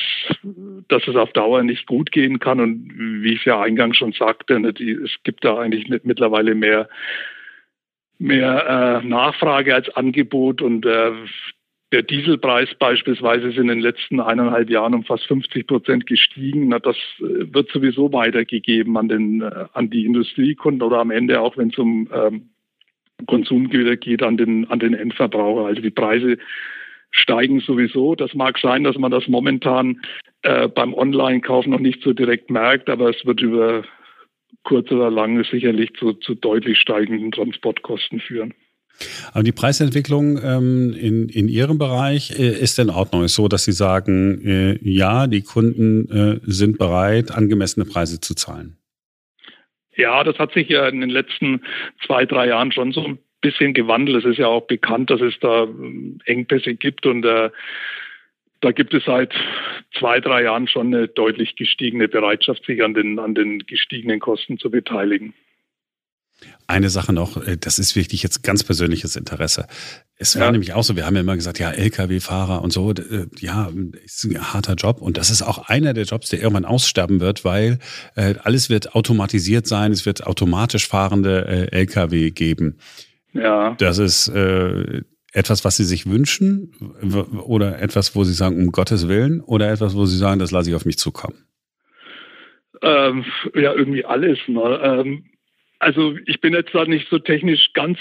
dass 0.88 1.06
es 1.06 1.16
auf 1.16 1.32
Dauer 1.32 1.62
nicht 1.62 1.86
gut 1.86 2.12
gehen 2.12 2.38
kann. 2.38 2.60
Und 2.60 2.92
wie 2.96 3.34
ich 3.34 3.44
ja 3.44 3.60
eingangs 3.60 3.96
schon 3.98 4.12
sagte, 4.12 4.58
ne, 4.58 4.72
die, 4.72 4.92
es 4.92 5.12
gibt 5.24 5.44
da 5.44 5.58
eigentlich 5.58 5.88
mittlerweile 6.04 6.54
mehr 6.54 6.88
mehr 8.18 9.02
äh, 9.02 9.06
Nachfrage 9.06 9.74
als 9.74 9.88
Angebot 9.90 10.62
und 10.62 10.86
äh, 10.86 11.12
der 11.92 12.02
Dieselpreis 12.02 12.68
beispielsweise 12.78 13.48
ist 13.48 13.58
in 13.58 13.68
den 13.68 13.80
letzten 13.80 14.20
eineinhalb 14.20 14.68
Jahren 14.70 14.94
um 14.94 15.04
fast 15.04 15.24
50 15.26 15.66
Prozent 15.66 16.06
gestiegen. 16.06 16.68
Na, 16.68 16.78
das 16.78 16.96
äh, 17.18 17.52
wird 17.52 17.70
sowieso 17.70 18.12
weitergegeben 18.12 18.96
an, 18.96 19.08
den, 19.08 19.42
äh, 19.42 19.66
an 19.72 19.90
die 19.90 20.04
Industriekunden 20.04 20.82
oder 20.82 20.98
am 20.98 21.10
Ende 21.10 21.40
auch, 21.40 21.56
wenn 21.56 21.68
es 21.68 21.78
um 21.78 22.08
ähm, 22.12 22.50
Konsumgüter 23.26 23.96
geht, 23.96 24.22
an 24.22 24.36
den, 24.36 24.68
an 24.68 24.80
den 24.80 24.94
Endverbraucher. 24.94 25.66
Also 25.66 25.80
die 25.80 25.90
Preise 25.90 26.38
steigen 27.10 27.60
sowieso. 27.60 28.14
Das 28.14 28.34
mag 28.34 28.58
sein, 28.58 28.84
dass 28.84 28.98
man 28.98 29.10
das 29.10 29.28
momentan 29.28 30.02
äh, 30.42 30.68
beim 30.68 30.92
Online-Kauf 30.92 31.66
noch 31.66 31.80
nicht 31.80 32.02
so 32.02 32.12
direkt 32.12 32.50
merkt, 32.50 32.90
aber 32.90 33.10
es 33.10 33.24
wird 33.24 33.40
über 33.40 33.84
kurz 34.64 34.90
oder 34.90 35.10
lang 35.10 35.42
sicherlich 35.44 35.94
zu, 35.94 36.14
zu 36.14 36.34
deutlich 36.34 36.78
steigenden 36.78 37.30
Transportkosten 37.30 38.20
führen. 38.20 38.54
Aber 39.32 39.42
die 39.42 39.52
Preisentwicklung 39.52 40.38
ähm, 40.42 40.94
in, 40.98 41.28
in 41.28 41.48
Ihrem 41.48 41.78
Bereich 41.78 42.38
äh, 42.38 42.48
ist 42.48 42.78
in 42.78 42.90
Ordnung. 42.90 43.24
Ist 43.24 43.34
so, 43.34 43.48
dass 43.48 43.64
Sie 43.64 43.72
sagen, 43.72 44.40
äh, 44.44 44.78
ja, 44.82 45.26
die 45.26 45.42
Kunden 45.42 46.08
äh, 46.10 46.40
sind 46.42 46.78
bereit, 46.78 47.30
angemessene 47.30 47.84
Preise 47.84 48.20
zu 48.20 48.34
zahlen. 48.34 48.76
Ja, 49.96 50.24
das 50.24 50.38
hat 50.38 50.52
sich 50.52 50.68
ja 50.68 50.88
in 50.88 51.00
den 51.00 51.10
letzten 51.10 51.62
zwei, 52.06 52.26
drei 52.26 52.48
Jahren 52.48 52.72
schon 52.72 52.92
so 52.92 53.04
ein 53.04 53.18
bisschen 53.40 53.74
gewandelt. 53.74 54.24
Es 54.24 54.30
ist 54.30 54.38
ja 54.38 54.46
auch 54.46 54.66
bekannt, 54.66 55.10
dass 55.10 55.20
es 55.20 55.34
da 55.40 55.64
ähm, 55.64 56.18
Engpässe 56.24 56.74
gibt 56.74 57.06
und 57.06 57.24
äh, 57.24 57.50
da 58.60 58.72
gibt 58.72 58.94
es 58.94 59.04
seit 59.04 59.34
zwei, 59.98 60.20
drei 60.20 60.42
Jahren 60.42 60.66
schon 60.66 60.88
eine 60.88 61.08
deutlich 61.08 61.56
gestiegene 61.56 62.08
Bereitschaft, 62.08 62.64
sich 62.64 62.82
an 62.82 62.94
den, 62.94 63.18
an 63.18 63.34
den 63.34 63.60
gestiegenen 63.60 64.18
Kosten 64.18 64.58
zu 64.58 64.70
beteiligen. 64.70 65.34
Eine 66.66 66.90
Sache 66.90 67.12
noch, 67.12 67.36
äh, 67.46 67.56
das 67.56 67.78
ist 67.78 67.96
wirklich 67.96 68.22
jetzt 68.22 68.42
ganz 68.42 68.64
persönliches 68.64 69.16
Interesse. 69.16 69.66
Es 70.18 70.36
war 70.36 70.46
ja. 70.46 70.52
nämlich 70.52 70.72
auch 70.72 70.82
so, 70.82 70.96
wir 70.96 71.06
haben 71.06 71.14
ja 71.14 71.20
immer 71.20 71.36
gesagt, 71.36 71.58
ja, 71.58 71.70
Lkw-Fahrer 71.70 72.62
und 72.62 72.72
so, 72.72 72.92
äh, 72.92 73.26
ja, 73.38 73.70
ist 74.04 74.24
ein 74.24 74.52
harter 74.52 74.74
Job 74.74 75.00
und 75.00 75.16
das 75.16 75.30
ist 75.30 75.42
auch 75.42 75.68
einer 75.68 75.94
der 75.94 76.04
Jobs, 76.04 76.30
der 76.30 76.40
irgendwann 76.40 76.64
aussterben 76.64 77.20
wird, 77.20 77.44
weil 77.44 77.78
äh, 78.14 78.34
alles 78.42 78.68
wird 78.68 78.94
automatisiert 78.94 79.66
sein, 79.66 79.92
es 79.92 80.06
wird 80.06 80.26
automatisch 80.26 80.88
fahrende 80.88 81.46
äh, 81.46 81.76
Lkw 81.80 82.30
geben. 82.30 82.78
Ja. 83.32 83.74
Das 83.78 83.98
ist 83.98 84.28
äh, 84.28 85.02
etwas, 85.32 85.64
was 85.64 85.76
Sie 85.76 85.84
sich 85.84 86.06
wünschen 86.06 86.72
oder 87.44 87.80
etwas, 87.80 88.16
wo 88.16 88.24
Sie 88.24 88.32
sagen, 88.32 88.56
um 88.56 88.72
Gottes 88.72 89.06
Willen 89.06 89.42
oder 89.42 89.70
etwas, 89.70 89.94
wo 89.94 90.06
Sie 90.06 90.16
sagen, 90.16 90.40
das 90.40 90.50
lasse 90.50 90.70
ich 90.70 90.76
auf 90.76 90.86
mich 90.86 90.96
zukommen? 90.96 91.46
Ähm, 92.82 93.24
ja, 93.54 93.74
irgendwie 93.74 94.04
alles. 94.04 94.38
Ne? 94.48 94.80
Ähm, 94.82 95.24
also 95.78 96.16
ich 96.26 96.40
bin 96.40 96.54
jetzt 96.54 96.74
da 96.74 96.84
nicht 96.84 97.08
so 97.08 97.18
technisch 97.18 97.72
ganz 97.74 97.98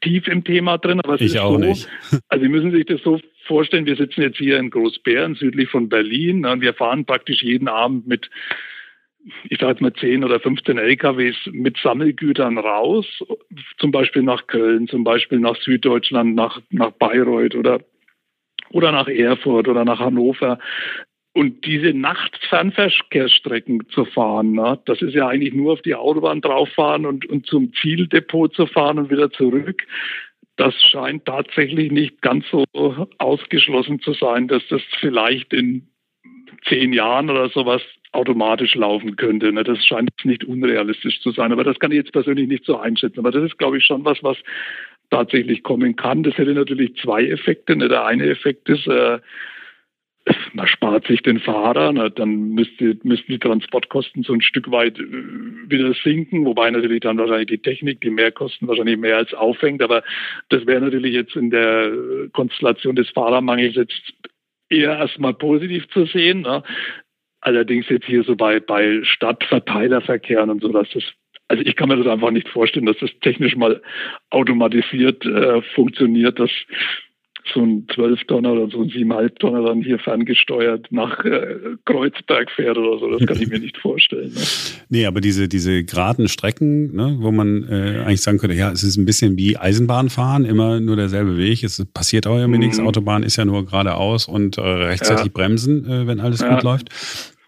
tief 0.00 0.28
im 0.28 0.44
Thema 0.44 0.78
drin, 0.78 1.00
aber 1.00 1.14
es 1.14 1.20
ich 1.20 1.34
ist 1.34 1.38
auch 1.38 1.52
so, 1.52 1.58
nicht. 1.58 1.88
also 2.28 2.42
Sie 2.42 2.48
müssen 2.48 2.70
sich 2.70 2.86
das 2.86 3.02
so 3.02 3.20
vorstellen, 3.46 3.86
wir 3.86 3.96
sitzen 3.96 4.22
jetzt 4.22 4.38
hier 4.38 4.58
in 4.58 4.70
Großbären, 4.70 5.34
südlich 5.34 5.68
von 5.68 5.88
Berlin, 5.88 6.46
und 6.46 6.60
wir 6.60 6.74
fahren 6.74 7.04
praktisch 7.04 7.42
jeden 7.42 7.68
Abend 7.68 8.06
mit, 8.06 8.30
ich 9.44 9.58
sage 9.58 9.72
jetzt 9.72 9.80
mal 9.80 9.92
10 9.92 10.24
oder 10.24 10.40
15 10.40 10.78
LKWs 10.78 11.36
mit 11.52 11.76
Sammelgütern 11.78 12.58
raus, 12.58 13.06
zum 13.78 13.90
Beispiel 13.90 14.22
nach 14.22 14.46
Köln, 14.46 14.88
zum 14.88 15.04
Beispiel 15.04 15.38
nach 15.38 15.56
Süddeutschland, 15.56 16.34
nach, 16.34 16.60
nach 16.70 16.90
Bayreuth 16.92 17.54
oder 17.54 17.80
oder 18.70 18.92
nach 18.92 19.08
Erfurt 19.08 19.68
oder 19.68 19.84
nach 19.84 20.00
Hannover. 20.00 20.58
Und 21.36 21.66
diese 21.66 21.92
Nachtfernverkehrsstrecken 21.92 23.86
zu 23.90 24.06
fahren, 24.06 24.52
ne, 24.52 24.80
das 24.86 25.02
ist 25.02 25.12
ja 25.12 25.28
eigentlich 25.28 25.52
nur 25.52 25.74
auf 25.74 25.82
die 25.82 25.94
Autobahn 25.94 26.40
drauffahren 26.40 27.04
und, 27.04 27.26
und 27.26 27.44
zum 27.44 27.74
Zieldepot 27.74 28.54
zu 28.54 28.66
fahren 28.66 28.98
und 28.98 29.10
wieder 29.10 29.30
zurück. 29.30 29.86
Das 30.56 30.74
scheint 30.80 31.26
tatsächlich 31.26 31.92
nicht 31.92 32.22
ganz 32.22 32.46
so 32.50 32.64
ausgeschlossen 33.18 34.00
zu 34.00 34.14
sein, 34.14 34.48
dass 34.48 34.62
das 34.70 34.80
vielleicht 34.98 35.52
in 35.52 35.86
zehn 36.66 36.94
Jahren 36.94 37.28
oder 37.28 37.50
sowas 37.50 37.82
automatisch 38.12 38.74
laufen 38.74 39.16
könnte. 39.16 39.52
Ne? 39.52 39.62
Das 39.62 39.84
scheint 39.84 40.08
nicht 40.24 40.42
unrealistisch 40.42 41.20
zu 41.20 41.32
sein. 41.32 41.52
Aber 41.52 41.64
das 41.64 41.78
kann 41.78 41.92
ich 41.92 41.98
jetzt 41.98 42.12
persönlich 42.12 42.48
nicht 42.48 42.64
so 42.64 42.78
einschätzen. 42.78 43.18
Aber 43.18 43.30
das 43.30 43.44
ist, 43.44 43.58
glaube 43.58 43.76
ich, 43.76 43.84
schon 43.84 44.06
was, 44.06 44.22
was 44.22 44.38
tatsächlich 45.10 45.62
kommen 45.62 45.96
kann. 45.96 46.22
Das 46.22 46.38
hätte 46.38 46.54
natürlich 46.54 46.96
zwei 46.96 47.26
Effekte. 47.26 47.76
Ne? 47.76 47.90
Der 47.90 48.06
eine 48.06 48.24
Effekt 48.24 48.70
ist, 48.70 48.86
äh, 48.86 49.18
man 50.54 50.66
spart 50.66 51.06
sich 51.06 51.22
den 51.22 51.38
Fahrer, 51.38 51.92
na, 51.92 52.08
dann 52.08 52.48
müsste, 52.50 52.98
müssten 53.04 53.32
die 53.32 53.38
Transportkosten 53.38 54.22
so 54.22 54.32
ein 54.32 54.40
Stück 54.40 54.70
weit 54.70 54.98
äh, 54.98 55.04
wieder 55.68 55.94
sinken, 56.02 56.44
wobei 56.44 56.70
natürlich 56.70 57.00
dann 57.00 57.18
wahrscheinlich 57.18 57.48
die 57.48 57.58
Technik, 57.58 58.00
die 58.00 58.10
Mehrkosten 58.10 58.66
wahrscheinlich 58.66 58.98
mehr 58.98 59.16
als 59.16 59.34
aufhängt, 59.34 59.82
aber 59.82 60.02
das 60.48 60.66
wäre 60.66 60.80
natürlich 60.80 61.14
jetzt 61.14 61.36
in 61.36 61.50
der 61.50 61.92
Konstellation 62.32 62.96
des 62.96 63.08
Fahrermangels 63.10 63.76
jetzt 63.76 64.14
eher 64.68 64.98
erstmal 64.98 65.34
positiv 65.34 65.88
zu 65.90 66.06
sehen. 66.06 66.40
Ne? 66.40 66.62
Allerdings 67.40 67.88
jetzt 67.88 68.06
hier 68.06 68.24
so 68.24 68.34
bei, 68.34 68.58
bei 68.58 69.00
Stadtverteilerverkehren 69.04 70.50
und 70.50 70.62
so, 70.62 70.68
dass 70.68 70.88
das 70.90 71.04
also 71.48 71.62
ich 71.64 71.76
kann 71.76 71.88
mir 71.88 71.96
das 71.96 72.08
einfach 72.08 72.32
nicht 72.32 72.48
vorstellen, 72.48 72.86
dass 72.86 72.98
das 72.98 73.10
technisch 73.20 73.54
mal 73.54 73.80
automatisiert 74.30 75.24
äh, 75.24 75.62
funktioniert, 75.62 76.40
dass 76.40 76.50
so 77.52 77.60
ein 77.60 77.86
12-Tonner 77.86 78.52
oder 78.52 78.70
so 78.70 78.82
ein 78.82 78.88
7,5-Tonner 78.88 79.62
dann 79.62 79.82
hier 79.82 79.98
ferngesteuert 79.98 80.86
nach 80.90 81.24
äh, 81.24 81.56
Kreuzberg 81.84 82.50
fährt 82.50 82.78
oder 82.78 82.98
so. 82.98 83.10
Das 83.10 83.26
kann 83.26 83.40
ich 83.40 83.48
mir 83.48 83.58
nicht 83.58 83.78
vorstellen. 83.78 84.32
Ne? 84.32 84.40
Nee, 84.88 85.06
aber 85.06 85.20
diese, 85.20 85.48
diese 85.48 85.84
geraden 85.84 86.28
Strecken, 86.28 86.94
ne, 86.94 87.16
wo 87.20 87.32
man 87.32 87.64
äh, 87.68 88.02
eigentlich 88.04 88.22
sagen 88.22 88.38
könnte, 88.38 88.56
ja, 88.56 88.70
es 88.70 88.82
ist 88.82 88.96
ein 88.96 89.04
bisschen 89.04 89.36
wie 89.36 89.56
Eisenbahnfahren, 89.56 90.44
immer 90.44 90.80
nur 90.80 90.96
derselbe 90.96 91.36
Weg. 91.36 91.62
Es 91.62 91.84
passiert 91.92 92.26
auch 92.26 92.36
irgendwie 92.36 92.58
mhm. 92.58 92.64
nichts. 92.64 92.80
Autobahn 92.80 93.22
ist 93.22 93.36
ja 93.36 93.44
nur 93.44 93.64
geradeaus 93.64 94.28
und 94.28 94.58
äh, 94.58 94.62
rechtzeitig 94.62 95.26
ja. 95.26 95.32
bremsen, 95.32 95.84
äh, 95.88 96.06
wenn 96.06 96.20
alles 96.20 96.40
ja. 96.40 96.54
gut 96.54 96.62
läuft. 96.62 96.88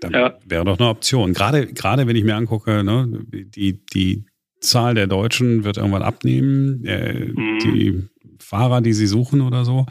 Dann 0.01 0.13
ja. 0.13 0.39
wäre 0.47 0.65
doch 0.65 0.79
eine 0.79 0.89
Option. 0.89 1.33
Gerade, 1.33 1.67
gerade 1.67 2.07
wenn 2.07 2.17
ich 2.17 2.25
mir 2.25 2.37
angucke, 2.37 2.85
ne, 2.85 3.25
die, 3.33 3.85
die 3.93 4.25
Zahl 4.61 4.95
der 4.95 5.07
Deutschen 5.07 5.65
wird 5.65 5.77
irgendwann 5.77 6.03
abnehmen. 6.03 6.85
Äh, 6.85 7.33
mhm. 7.35 7.59
Die 7.63 8.09
Fahrer, 8.41 8.81
die 8.81 8.93
sie 8.93 9.07
suchen 9.07 9.41
oder 9.41 9.65
so, 9.65 9.87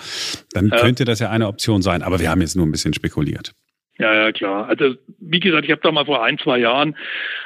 dann 0.51 0.69
ja. 0.69 0.77
könnte 0.77 1.05
das 1.05 1.19
ja 1.19 1.29
eine 1.29 1.47
Option 1.47 1.81
sein. 1.81 2.01
Aber 2.01 2.19
wir 2.19 2.29
haben 2.29 2.41
jetzt 2.41 2.55
nur 2.55 2.65
ein 2.65 2.71
bisschen 2.71 2.93
spekuliert. 2.93 3.53
Ja, 3.99 4.13
ja, 4.13 4.31
klar. 4.31 4.67
Also 4.67 4.95
wie 5.19 5.39
gesagt, 5.39 5.65
ich 5.65 5.71
habe 5.71 5.81
da 5.81 5.91
mal 5.91 6.05
vor 6.05 6.23
ein, 6.23 6.37
zwei 6.37 6.59
Jahren 6.59 6.95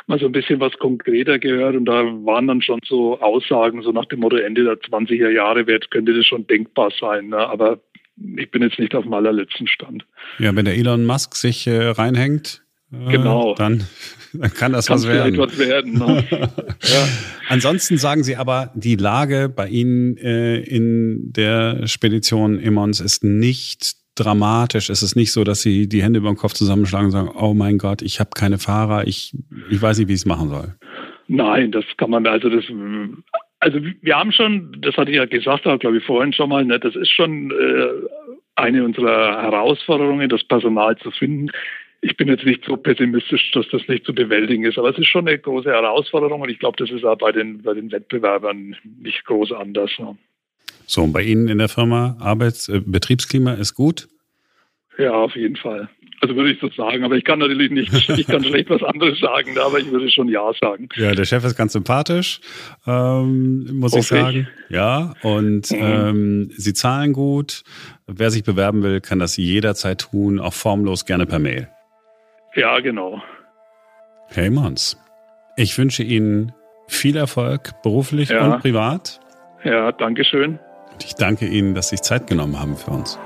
mal 0.08 0.20
so 0.20 0.26
ein 0.26 0.34
bisschen 0.34 0.60
was 0.60 0.74
konkreter 0.74 1.40
gehört 1.40 1.76
und 1.76 1.86
da 1.86 2.04
waren 2.04 2.48
dann 2.48 2.62
schon 2.62 2.80
so 2.86 3.20
Aussagen, 3.22 3.82
so 3.84 3.92
nach 3.92 4.06
dem 4.06 4.20
Motto, 4.20 4.36
Ende 4.36 4.64
der 4.64 4.74
20er 4.74 5.30
Jahre 5.30 5.68
wird, 5.68 5.92
könnte 5.92 6.14
das 6.14 6.26
schon 6.26 6.46
denkbar 6.48 6.92
sein. 7.00 7.30
Ne? 7.30 7.38
Aber 7.38 7.80
ich 8.38 8.52
bin 8.52 8.62
jetzt 8.62 8.80
nicht 8.80 8.94
auf 8.96 9.04
dem 9.04 9.14
allerletzten 9.14 9.68
Stand. 9.68 10.06
Ja, 10.40 10.54
wenn 10.56 10.66
der 10.66 10.76
Elon 10.76 11.06
Musk 11.06 11.36
sich 11.36 11.68
äh, 11.68 11.88
reinhängt, 11.88 12.64
äh, 12.92 13.12
genau. 13.12 13.56
Dann, 13.56 13.86
dann 14.40 14.54
kann 14.54 14.74
das 14.74 14.88
Kann's 14.88 15.04
was 15.04 15.12
werden. 15.12 15.38
Was 15.38 15.58
werden 15.58 15.94
ne? 15.94 16.26
ja. 16.32 17.08
Ansonsten 17.50 17.98
sagen 17.98 18.24
Sie 18.24 18.36
aber, 18.36 18.72
die 18.76 18.96
Lage 18.96 19.50
bei 19.50 19.68
Ihnen 19.68 20.18
äh, 20.18 20.58
in 20.60 21.34
der 21.34 21.88
Spedition 21.88 22.60
Emmons 22.60 23.00
ist 23.00 23.24
nicht 23.24 23.96
dramatisch. 24.16 24.90
Es 24.90 25.04
ist 25.04 25.16
nicht 25.16 25.32
so, 25.32 25.44
dass 25.44 25.62
Sie 25.62 25.88
die 25.88 26.04
Hände 26.04 26.20
über 26.20 26.30
den 26.30 26.38
Kopf 26.38 26.54
zusammenschlagen 26.54 27.08
und 27.08 27.12
sagen, 27.12 27.32
oh 27.36 27.54
mein 27.54 27.78
Gott, 27.78 28.02
ich 28.02 28.20
habe 28.20 28.32
keine 28.36 28.58
Fahrer, 28.58 29.08
ich, 29.08 29.36
ich 29.70 29.82
weiß 29.82 30.00
nicht, 30.00 30.08
wie 30.08 30.14
ich 30.14 30.20
es 30.20 30.26
machen 30.26 30.50
soll. 30.50 30.76
Nein, 31.28 31.72
das 31.72 31.86
kann 31.98 32.10
man, 32.10 32.28
also 32.28 32.50
das 32.50 32.66
also 33.62 33.80
wir 34.02 34.18
haben 34.18 34.32
schon, 34.32 34.76
das 34.82 34.98
hatte 34.98 35.12
ich 35.12 35.18
ja 35.18 35.26
gesagt, 35.26 35.64
glaube 35.64 35.98
ich 35.98 36.04
vorhin 36.04 36.34
schon 36.34 36.50
mal, 36.50 36.66
ne, 36.66 36.80
das 36.80 36.96
ist 36.96 37.12
schon 37.12 37.52
äh, 37.52 37.88
eine 38.56 38.84
unserer 38.84 39.42
Herausforderungen, 39.42 40.28
das 40.30 40.44
Personal 40.44 40.98
zu 40.98 41.12
finden 41.12 41.52
ich 42.02 42.18
bin 42.18 42.28
jetzt 42.28 42.46
nicht 42.46 42.66
so 42.66 42.78
pessimistisch, 42.78 43.52
dass 43.52 43.68
das 43.72 43.88
nicht 43.88 44.06
zu 44.06 44.14
bewältigen 44.14 44.66
ist. 44.66 44.78
Aber 44.78 44.90
es 44.90 44.98
ist 44.98 45.08
schon 45.08 45.28
eine 45.28 45.38
große 45.38 45.70
Herausforderung 45.70 46.42
und 46.42 46.50
ich 46.50 46.60
glaube, 46.60 46.78
das 46.78 46.90
ist 46.90 47.06
auch 47.06 47.18
bei 47.18 47.32
den, 47.32 47.62
bei 47.62 47.76
den 47.76 47.92
Wettbewerbern 47.92 48.76
nicht 49.00 49.24
groß 49.26 49.52
anders. 49.52 49.92
So, 50.88 51.04
und 51.04 51.14
bei 51.14 51.22
Ihnen 51.22 51.48
in 51.48 51.60
der 51.60 51.70
Firma 51.70 52.18
Arbeits-, 52.20 52.70
äh, 52.70 52.82
Betriebsklima 52.84 53.54
ist 53.54 53.76
gut? 53.76 54.08
Ja, 54.98 55.14
auf 55.14 55.36
jeden 55.36 55.56
Fall. 55.56 55.90
Also 56.22 56.36
würde 56.36 56.52
ich 56.52 56.60
so 56.60 56.70
sagen, 56.70 57.04
aber 57.04 57.16
ich 57.16 57.24
kann 57.24 57.40
natürlich 57.40 57.72
nicht, 57.72 57.94
ich 58.10 58.28
kann 58.28 58.44
schlecht 58.44 58.70
was 58.70 58.84
anderes 58.84 59.20
sagen, 59.20 59.58
aber 59.58 59.80
ich 59.80 59.90
würde 59.92 60.10
schon 60.12 60.28
Ja 60.28 60.52
sagen. 60.60 60.90
Ja, 60.96 61.14
der 61.14 61.26
Chef 61.26 61.44
ist 61.46 61.56
ganz 61.56 61.74
sympathisch, 61.74 62.42
ähm, 62.86 63.68
muss 63.74 63.96
ich 63.96 64.08
sagen. 64.08 64.48
Ja, 64.70 65.14
und 65.22 65.72
mhm. 65.72 65.78
ähm, 65.80 66.52
sie 66.56 66.74
zahlen 66.74 67.14
gut. 67.14 67.64
Wer 68.08 68.32
sich 68.32 68.44
bewerben 68.44 68.82
will, 68.84 69.02
kann 69.02 69.20
das 69.20 69.38
jederzeit 69.38 70.02
tun, 70.02 70.40
auch 70.40 70.54
formlos, 70.54 71.06
gerne 71.06 71.26
per 71.26 71.40
Mail. 71.40 71.70
Ja, 72.54 72.80
genau. 72.80 73.22
Hey 74.28 74.50
Mons, 74.50 74.98
ich 75.56 75.78
wünsche 75.78 76.04
Ihnen 76.04 76.52
viel 76.88 77.16
Erfolg, 77.16 77.82
beruflich 77.82 78.30
ja. 78.30 78.46
und 78.46 78.62
privat. 78.62 79.22
Ja, 79.64 79.92
danke 79.92 80.26
schön. 80.26 80.60
Und 80.92 81.04
ich 81.04 81.16
danke 81.16 81.48
Ihnen, 81.48 81.76
dass 81.76 81.90
Sie 81.90 81.96
sich 81.96 82.02
Zeit 82.02 82.28
genommen 82.28 82.60
haben 82.60 82.76
für 82.76 82.92
uns. 82.92 83.18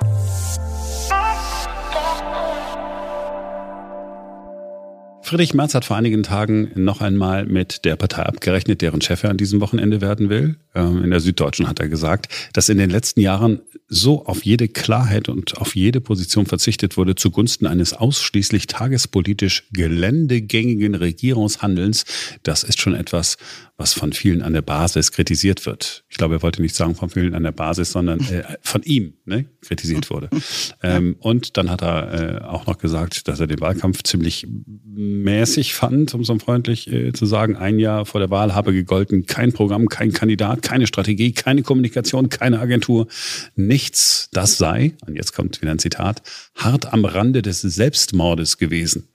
Friedrich 5.26 5.56
Merz 5.56 5.74
hat 5.74 5.86
vor 5.86 5.98
einigen 5.98 6.22
Tagen 6.22 6.70
noch 6.76 7.02
einmal 7.02 7.48
mit 7.48 7.84
der 7.84 7.96
Partei 7.96 8.22
abgerechnet, 8.22 8.84
deren 8.84 9.02
Chef 9.02 9.24
er 9.24 9.32
an 9.32 9.38
diesem 9.38 9.60
Wochenende 9.60 10.00
werden 10.00 10.30
will. 10.30 10.58
Ähm, 10.76 11.04
in 11.04 11.10
der 11.10 11.20
Süddeutschen 11.20 11.68
hat 11.68 11.80
er 11.80 11.90
gesagt, 11.90 12.30
dass 12.54 12.70
in 12.70 12.78
den 12.78 12.92
letzten 12.92 13.22
Jahren 13.22 13.62
so 13.88 14.24
auf 14.28 14.46
jede 14.46 14.68
Klarheit 14.68 15.28
und 15.28 15.58
auf 15.58 15.76
jede 15.76 16.00
Position 16.00 16.46
verzichtet 16.46 16.96
wurde 16.96 17.16
zugunsten 17.16 17.66
eines 17.66 17.94
ausschließlich 17.94 18.68
tagespolitisch 18.68 19.64
geländegängigen 19.74 20.94
Regierungshandelns. 20.94 22.06
Das 22.44 22.64
ist 22.64 22.80
schon 22.80 22.94
etwas, 22.94 23.38
was 23.78 23.94
von 23.94 24.14
vielen 24.14 24.42
an 24.42 24.54
der 24.54 24.62
Basis 24.62 25.12
kritisiert 25.12 25.66
wird. 25.66 26.06
Ich 26.08 26.18
glaube, 26.18 26.36
er 26.36 26.42
wollte 26.42 26.62
nicht 26.62 26.76
sagen 26.76 26.96
von 26.96 27.10
vielen 27.10 27.36
an 27.36 27.44
der 27.44 27.52
Basis, 27.52 27.92
sondern 27.92 28.22
äh, 28.22 28.44
von 28.62 28.82
ihm 28.84 29.16
ne, 29.26 29.46
kritisiert 29.62 30.10
wurde. 30.10 30.30
Ähm, 30.84 31.16
und 31.20 31.58
dann 31.58 31.72
hat 31.72 31.82
er 31.82 32.42
äh, 32.42 32.44
auch 32.44 32.68
noch 32.68 32.78
gesagt, 32.78 33.28
dass 33.28 33.40
er 33.40 33.48
den 33.48 33.60
Wahlkampf 33.62 34.04
ziemlich 34.04 34.46
mäßig 34.94 35.74
fand, 35.74 36.14
um 36.14 36.24
so 36.24 36.38
freundlich 36.38 36.92
äh, 36.92 37.14
zu 37.14 37.26
sagen. 37.26 37.56
Ein 37.56 37.80
Jahr 37.80 38.06
vor 38.06 38.20
der 38.20 38.30
Wahl 38.30 38.54
habe 38.54 38.74
gegolten, 38.74 39.26
kein 39.26 39.54
Programm, 39.54 39.90
kein 39.90 40.12
Kandidat, 40.12 40.62
keine 40.62 40.86
Strategie, 40.86 41.32
keine 41.32 41.64
Kommunikation, 41.64 42.30
keine 42.30 42.60
Agentur, 42.60 43.08
nichts. 43.56 44.30
Das 44.32 44.58
sei, 44.58 44.94
und 45.08 45.16
jetzt 45.16 45.34
kommt 45.34 45.62
wieder 45.62 45.72
ein 45.72 45.80
Zitat, 45.80 46.22
hart 46.56 46.94
am 46.94 47.06
Rande 47.06 47.42
des 47.42 47.62
Selbstmordes 47.62 48.58
gewesen. 48.58 49.08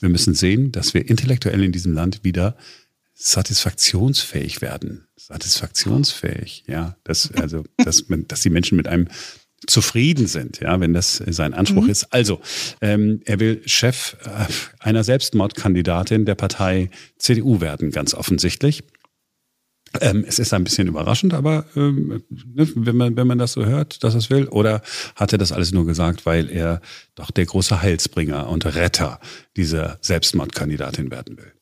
Wir 0.00 0.08
müssen 0.08 0.34
sehen, 0.34 0.72
dass 0.72 0.94
wir 0.94 1.08
intellektuell 1.08 1.62
in 1.62 1.70
diesem 1.70 1.94
Land 1.94 2.24
wieder 2.24 2.56
satisfaktionsfähig 3.14 4.62
werden. 4.62 5.06
Satisfaktionsfähig, 5.16 6.64
ja. 6.66 6.96
Das, 7.04 7.30
also, 7.32 7.64
dass, 7.76 8.08
man, 8.08 8.26
dass 8.26 8.40
die 8.40 8.50
Menschen 8.50 8.76
mit 8.76 8.88
einem 8.88 9.08
zufrieden 9.66 10.26
sind, 10.26 10.60
ja, 10.60 10.80
wenn 10.80 10.92
das 10.92 11.22
sein 11.26 11.54
Anspruch 11.54 11.84
mhm. 11.84 11.90
ist. 11.90 12.12
Also, 12.12 12.40
ähm, 12.80 13.20
er 13.24 13.38
will 13.38 13.62
Chef 13.66 14.16
äh, 14.24 14.46
einer 14.80 15.04
Selbstmordkandidatin 15.04 16.24
der 16.24 16.34
Partei 16.34 16.90
CDU 17.18 17.60
werden, 17.60 17.90
ganz 17.90 18.14
offensichtlich. 18.14 18.82
Ähm, 20.00 20.24
es 20.26 20.38
ist 20.38 20.54
ein 20.54 20.64
bisschen 20.64 20.88
überraschend, 20.88 21.34
aber 21.34 21.66
ähm, 21.76 22.22
ne, 22.30 22.68
wenn, 22.74 22.96
man, 22.96 23.16
wenn 23.16 23.26
man 23.26 23.38
das 23.38 23.52
so 23.52 23.64
hört, 23.64 24.02
dass 24.02 24.14
er 24.14 24.18
es 24.18 24.30
will, 24.30 24.48
oder 24.48 24.82
hat 25.16 25.32
er 25.32 25.38
das 25.38 25.52
alles 25.52 25.72
nur 25.72 25.84
gesagt, 25.84 26.24
weil 26.24 26.50
er 26.50 26.80
doch 27.14 27.30
der 27.30 27.44
große 27.44 27.82
Heilsbringer 27.82 28.48
und 28.48 28.64
Retter 28.64 29.20
dieser 29.56 29.98
Selbstmordkandidatin 30.00 31.10
werden 31.10 31.36
will? 31.36 31.52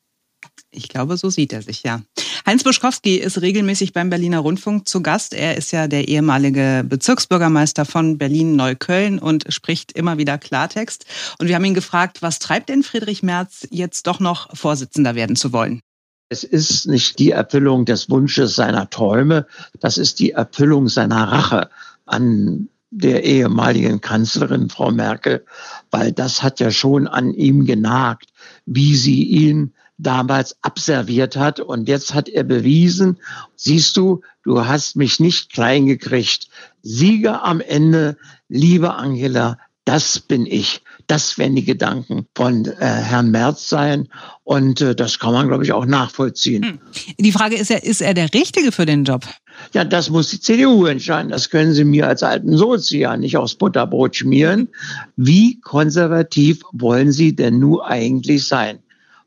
Ich 0.73 0.89
glaube, 0.89 1.17
so 1.17 1.31
sieht 1.31 1.53
er 1.53 1.63
sich, 1.63 1.83
ja. 1.83 2.01
Heinz 2.47 2.63
Buschkowski 2.63 3.17
ist 3.17 3.41
regelmäßig 3.43 3.93
beim 3.93 4.09
Berliner 4.09 4.39
Rundfunk 4.39 4.89
zu 4.89 5.03
Gast. 5.03 5.35
Er 5.35 5.57
ist 5.57 5.73
ja 5.73 5.89
der 5.89 6.09
ehemalige 6.09 6.85
Bezirksbürgermeister 6.89 7.85
von 7.85 8.19
Berlin-Neukölln 8.19 9.19
und 9.19 9.53
spricht 9.53 9.93
immer 9.93 10.17
wieder 10.17 10.39
Klartext. 10.39 11.07
Und 11.39 11.49
wir 11.49 11.57
haben 11.57 11.65
ihn 11.65 11.75
gefragt, 11.75 12.23
was 12.23 12.39
treibt 12.39 12.69
denn 12.69 12.83
Friedrich 12.83 13.23
Merz 13.23 13.67
jetzt 13.71 14.07
doch 14.07 14.21
noch 14.21 14.57
Vorsitzender 14.57 15.15
werden 15.15 15.37
zu 15.37 15.53
wollen? 15.53 15.81
Es 16.29 16.45
ist 16.45 16.87
nicht 16.87 17.19
die 17.19 17.33
Erfüllung 17.33 17.85
des 17.85 18.09
Wunsches 18.09 18.55
seiner 18.55 18.89
Träume, 18.89 19.47
das 19.81 19.99
ist 19.99 20.21
die 20.21 20.31
Erfüllung 20.31 20.89
seiner 20.89 21.25
Rache 21.25 21.71
an 22.07 22.69
der 22.91 23.25
ehemaligen 23.25 24.01
Kanzlerin 24.01 24.69
Frau 24.69 24.93
Merkel, 24.93 25.45
weil 25.91 26.13
das 26.13 26.43
hat 26.43 26.61
ja 26.61 26.71
schon 26.71 27.09
an 27.09 27.35
ihm 27.35 27.65
genagt, 27.65 28.33
wie 28.67 28.95
sie 28.95 29.25
ihn 29.25 29.73
damals 30.03 30.57
abserviert 30.63 31.37
hat. 31.37 31.61
Und 31.61 31.89
jetzt 31.89 32.15
hat 32.15 32.29
er 32.29 32.45
bewiesen, 32.45 33.19
siehst 33.57 33.97
du, 33.97 34.23
du 34.43 34.67
hast 34.67 34.97
mich 34.97 35.21
nicht 35.21 35.53
klein 35.53 35.87
gekriegt. 35.87 36.49
Sieger 36.83 37.45
am 37.45 37.61
Ende, 37.61 38.17
liebe 38.49 38.95
Angela, 38.95 39.59
das 39.85 40.21
bin 40.21 40.47
ich. 40.47 40.83
Das 41.07 41.37
werden 41.39 41.57
die 41.57 41.65
Gedanken 41.65 42.27
von 42.37 42.65
äh, 42.67 42.77
Herrn 42.79 43.33
Merz 43.33 43.69
sein. 43.69 44.09
Und 44.45 44.81
äh, 44.81 44.95
das 44.95 45.19
kann 45.19 45.33
man, 45.33 45.49
glaube 45.49 45.65
ich, 45.65 45.73
auch 45.73 45.87
nachvollziehen. 45.87 46.63
Hm. 46.63 46.79
Die 47.19 47.33
Frage 47.33 47.57
ist 47.57 47.71
ja, 47.71 47.79
ist 47.79 48.01
er 48.01 48.15
der 48.15 48.33
Richtige 48.33 48.71
für 48.71 48.87
den 48.87 49.05
Job? 49.05 49.27
Ja, 49.73 49.85
das 49.85 50.11
muss 50.11 50.29
die 50.29 50.41
CDU 50.41 50.87
entscheiden. 50.87 51.31
Das 51.31 51.51
können 51.51 51.73
Sie 51.73 51.85
mir 51.85 52.07
als 52.07 52.23
alten 52.23 52.57
Sozi 52.57 52.99
ja 52.99 53.17
nicht 53.17 53.37
aufs 53.37 53.57
Butterbrot 53.57 54.15
schmieren. 54.15 54.69
Wie 55.17 55.61
konservativ 55.61 56.63
wollen 56.73 57.11
Sie 57.11 57.35
denn 57.35 57.59
nun 57.59 57.81
eigentlich 57.81 58.47
sein? 58.47 58.79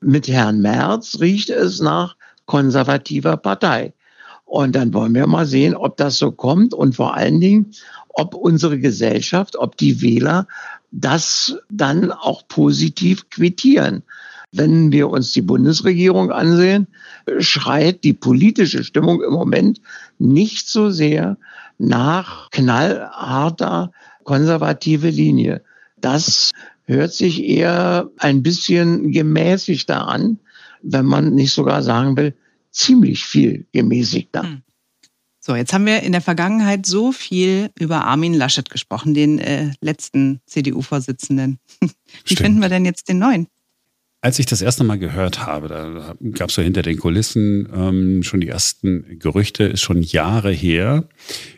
Mit 0.04 0.28
Herrn 0.28 0.62
Merz 0.62 1.18
riecht 1.20 1.50
es 1.50 1.80
nach 1.80 2.16
konservativer 2.46 3.38
Partei. 3.38 3.94
Und 4.46 4.76
dann 4.76 4.94
wollen 4.94 5.16
wir 5.16 5.26
mal 5.28 5.46
sehen, 5.46 5.76
ob 5.76 5.98
das 5.98 6.18
so 6.18 6.32
kommt 6.32 6.74
und 6.74 6.96
vor 6.96 7.16
allen 7.16 7.40
Dingen, 7.40 7.72
ob 8.10 8.36
unsere 8.36 8.80
Gesellschaft, 8.80 9.56
ob 9.56 9.78
die 9.78 10.02
Wähler 10.02 10.48
das 10.92 11.58
dann 11.72 12.12
auch 12.12 12.48
positiv 12.48 13.30
quittieren. 13.30 14.04
Wenn 14.52 14.92
wir 14.92 15.10
uns 15.10 15.32
die 15.32 15.42
Bundesregierung 15.42 16.32
ansehen, 16.32 16.88
schreit 17.40 18.04
die 18.04 18.14
politische 18.14 18.84
Stimmung 18.84 19.24
im 19.24 19.34
Moment 19.34 19.82
nicht 20.20 20.68
so 20.68 20.92
sehr 20.92 21.38
nach 21.80 22.52
knallharter 22.52 23.92
konservative 24.24 25.10
Linie. 25.10 25.64
Das 26.00 26.52
hört 26.86 27.14
sich 27.14 27.44
eher 27.44 28.10
ein 28.18 28.44
bisschen 28.44 29.12
gemäßigter 29.12 30.08
an, 30.08 30.40
wenn 30.82 31.06
man 31.06 31.34
nicht 31.34 31.54
sogar 31.54 31.82
sagen 31.82 32.18
will, 32.18 32.36
ziemlich 32.72 33.26
viel 33.26 33.66
gemäßigter. 33.72 34.44
Hm. 34.44 34.62
So, 35.46 35.56
jetzt 35.56 35.74
haben 35.74 35.86
wir 35.86 36.04
in 36.04 36.14
der 36.14 36.22
Vergangenheit 36.22 36.86
so 36.86 37.12
viel 37.12 37.70
über 37.78 38.06
Armin 38.06 38.34
Laschet 38.34 38.70
gesprochen, 38.70 39.14
den 39.14 39.40
äh, 39.40 39.72
letzten 39.82 40.40
CDU-Vorsitzenden. 40.46 41.60
Wie 41.82 41.88
Stimmt. 42.24 42.40
finden 42.40 42.62
wir 42.62 42.70
denn 42.70 42.86
jetzt 42.86 43.10
den 43.10 43.20
neuen? 43.20 43.48
Als 44.22 44.40
ich 44.40 44.46
das 44.46 44.62
erste 44.62 44.86
Mal 44.86 45.00
gehört 45.00 45.46
habe, 45.46 45.68
da 45.68 46.16
gab 46.32 46.48
es 46.48 46.56
so 46.56 46.62
hinter 46.62 46.82
den 46.82 46.98
Kulissen 46.98 47.68
ähm, 47.76 48.24
schon 48.24 48.40
die 48.40 48.48
ersten 48.48 49.20
Gerüchte, 49.20 49.66
ist 49.66 49.82
schon 49.82 50.02
Jahre 50.02 50.50
her, 50.50 51.10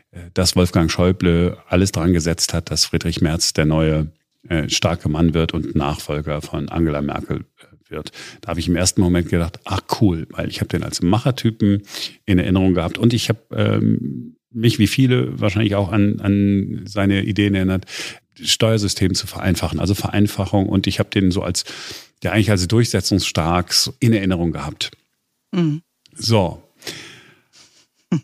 äh, 0.09 0.31
dass 0.33 0.55
Wolfgang 0.55 0.89
Schäuble 0.89 1.59
alles 1.67 1.91
dran 1.91 2.11
gesetzt 2.11 2.55
hat, 2.55 2.71
dass 2.71 2.85
Friedrich 2.85 3.21
Merz 3.21 3.53
der 3.53 3.65
neue 3.65 4.11
äh, 4.49 4.69
starke 4.69 5.09
Mann 5.09 5.33
wird 5.33 5.53
und 5.53 5.75
Nachfolger 5.75 6.41
von 6.41 6.69
Angela 6.69 7.01
Merkel 7.01 7.45
äh, 7.59 7.91
wird. 7.91 8.11
Da 8.41 8.49
habe 8.49 8.59
ich 8.59 8.67
im 8.67 8.75
ersten 8.75 9.01
Moment 9.01 9.29
gedacht, 9.29 9.59
ach 9.65 9.81
cool, 10.01 10.27
weil 10.31 10.49
ich 10.49 10.59
habe 10.59 10.69
den 10.69 10.83
als 10.83 11.01
Machertypen 11.01 11.83
in 12.25 12.39
Erinnerung 12.39 12.73
gehabt 12.73 12.97
und 12.97 13.13
ich 13.13 13.29
habe 13.29 13.39
ähm, 13.55 14.37
mich 14.51 14.79
wie 14.79 14.87
viele 14.87 15.39
wahrscheinlich 15.39 15.75
auch 15.75 15.91
an, 15.91 16.19
an 16.21 16.83
seine 16.85 17.23
Ideen 17.23 17.55
erinnert, 17.55 17.85
Steuersystem 18.41 19.15
zu 19.15 19.27
vereinfachen, 19.27 19.79
also 19.79 19.93
Vereinfachung 19.93 20.67
und 20.67 20.87
ich 20.87 20.99
habe 20.99 21.09
den 21.09 21.31
so 21.31 21.41
als, 21.41 21.65
der 22.23 22.33
eigentlich 22.33 22.51
als 22.51 22.67
durchsetzungsstark 22.67 23.73
in 23.99 24.13
Erinnerung 24.13 24.51
gehabt. 24.51 24.91
Mhm. 25.51 25.81
So, 26.13 26.65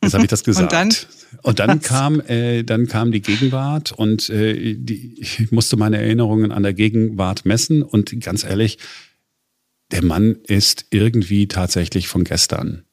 Jetzt 0.02 0.14
habe 0.14 0.24
ich 0.24 0.30
das 0.30 0.44
gesagt. 0.44 0.64
Und 0.64 0.72
dann, 0.72 0.90
und 1.44 1.60
dann 1.60 1.82
kam, 1.82 2.20
äh, 2.22 2.64
dann 2.64 2.88
kam 2.88 3.12
die 3.12 3.22
Gegenwart 3.22 3.92
und 3.92 4.30
äh, 4.30 4.76
die, 4.76 5.20
ich 5.20 5.52
musste 5.52 5.78
meine 5.78 5.98
Erinnerungen 5.98 6.52
an 6.52 6.64
der 6.64 6.74
Gegenwart 6.74 7.46
messen. 7.46 7.84
Und 7.84 8.20
ganz 8.22 8.44
ehrlich, 8.44 8.78
der 9.92 10.04
Mann 10.04 10.36
ist 10.48 10.86
irgendwie 10.90 11.48
tatsächlich 11.48 12.08
von 12.08 12.24
gestern. 12.24 12.84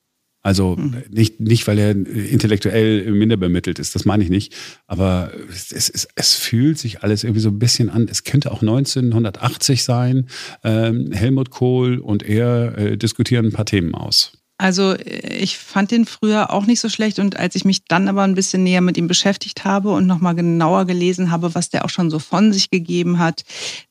Also 0.41 0.77
hm. 0.77 1.03
nicht, 1.11 1.41
nicht, 1.41 1.67
weil 1.67 1.79
er 1.79 1.91
intellektuell 1.91 3.11
minder 3.11 3.37
bemittelt 3.37 3.79
ist, 3.79 3.95
das 3.95 4.05
meine 4.05 4.23
ich 4.23 4.31
nicht. 4.31 4.55
Aber 4.87 5.33
es, 5.51 5.73
es, 5.73 6.09
es 6.15 6.35
fühlt 6.35 6.79
sich 6.79 7.03
alles 7.03 7.25
irgendwie 7.25 7.41
so 7.41 7.51
ein 7.51 7.59
bisschen 7.59 7.91
an. 7.91 8.07
Es 8.09 8.25
könnte 8.25 8.53
auch 8.53 8.63
1980 8.63 9.83
sein. 9.83 10.29
Ähm, 10.63 11.11
Helmut 11.13 11.51
Kohl 11.51 11.99
und 11.99 12.23
er 12.23 12.79
äh, 12.79 12.97
diskutieren 12.97 13.47
ein 13.47 13.53
paar 13.53 13.67
Themen 13.67 13.95
aus. 13.95 14.38
Also 14.61 14.97
ich 14.97 15.57
fand 15.57 15.93
den 15.93 16.05
früher 16.05 16.51
auch 16.53 16.67
nicht 16.67 16.81
so 16.81 16.89
schlecht 16.89 17.21
und 17.21 17.37
als 17.37 17.55
ich 17.55 17.65
mich 17.65 17.85
dann 17.85 18.09
aber 18.09 18.25
ein 18.25 18.35
bisschen 18.35 18.65
näher 18.65 18.81
mit 18.81 18.97
ihm 18.97 19.07
beschäftigt 19.07 19.65
habe 19.65 19.91
und 19.93 20.09
nochmal 20.09 20.35
genauer 20.35 20.85
gelesen 20.85 21.31
habe, 21.31 21.55
was 21.55 21.71
der 21.71 21.85
auch 21.85 21.91
schon 21.91 22.11
so 22.11 22.19
von 22.19 22.53
sich 22.53 22.69
gegeben 22.69 23.21
hat, 23.21 23.45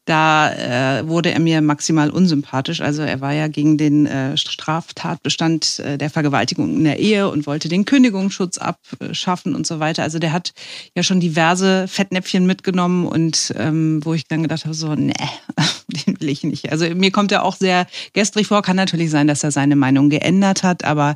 da 0.08 1.00
äh, 1.00 1.08
wurde 1.08 1.32
er 1.32 1.40
mir 1.40 1.62
maximal 1.62 2.10
unsympathisch. 2.10 2.80
Also 2.80 3.02
er 3.02 3.20
war 3.20 3.34
ja 3.34 3.50
gegen 3.50 3.78
den 3.78 4.06
äh, 4.08 4.38
Straftatbestand 4.38 5.80
äh, 5.80 5.98
der 5.98 6.10
Vergewaltigung 6.10 6.78
in 6.78 6.86
der 6.86 6.98
Ehe 6.98 7.30
und 7.30 7.46
wollte 7.46 7.68
den 7.68 7.84
Kündigungsschutz 7.84 8.58
abschaffen 8.58 9.54
und 9.54 9.68
so 9.68 9.82
weiter. 9.82 10.04
Also 10.04 10.18
der 10.18 10.32
hat 10.32 10.54
ja 10.96 11.04
schon 11.04 11.20
diverse 11.20 11.90
Fettnäpfchen 11.90 12.46
mitgenommen 12.46 13.06
und 13.06 13.54
ähm, 13.58 14.00
wo 14.04 14.14
ich 14.14 14.26
dann 14.28 14.44
gedacht 14.44 14.64
habe, 14.64 14.74
so, 14.74 14.96
nee, 14.96 15.14
den 16.06 16.20
will 16.22 16.30
ich 16.30 16.44
nicht. 16.46 16.72
Also 16.72 16.86
mir 16.96 17.12
kommt 17.12 17.34
er 17.34 17.44
auch 17.44 17.58
sehr 17.58 17.86
gestrig 18.14 18.48
vor. 18.48 18.62
Kann 18.62 18.78
natürlich 18.78 19.12
sein, 19.12 19.28
dass 19.28 19.44
er 19.44 19.52
seine 19.52 19.76
Meinung 19.76 20.10
geändert 20.10 20.64
hat, 20.64 20.86
aber 20.86 21.16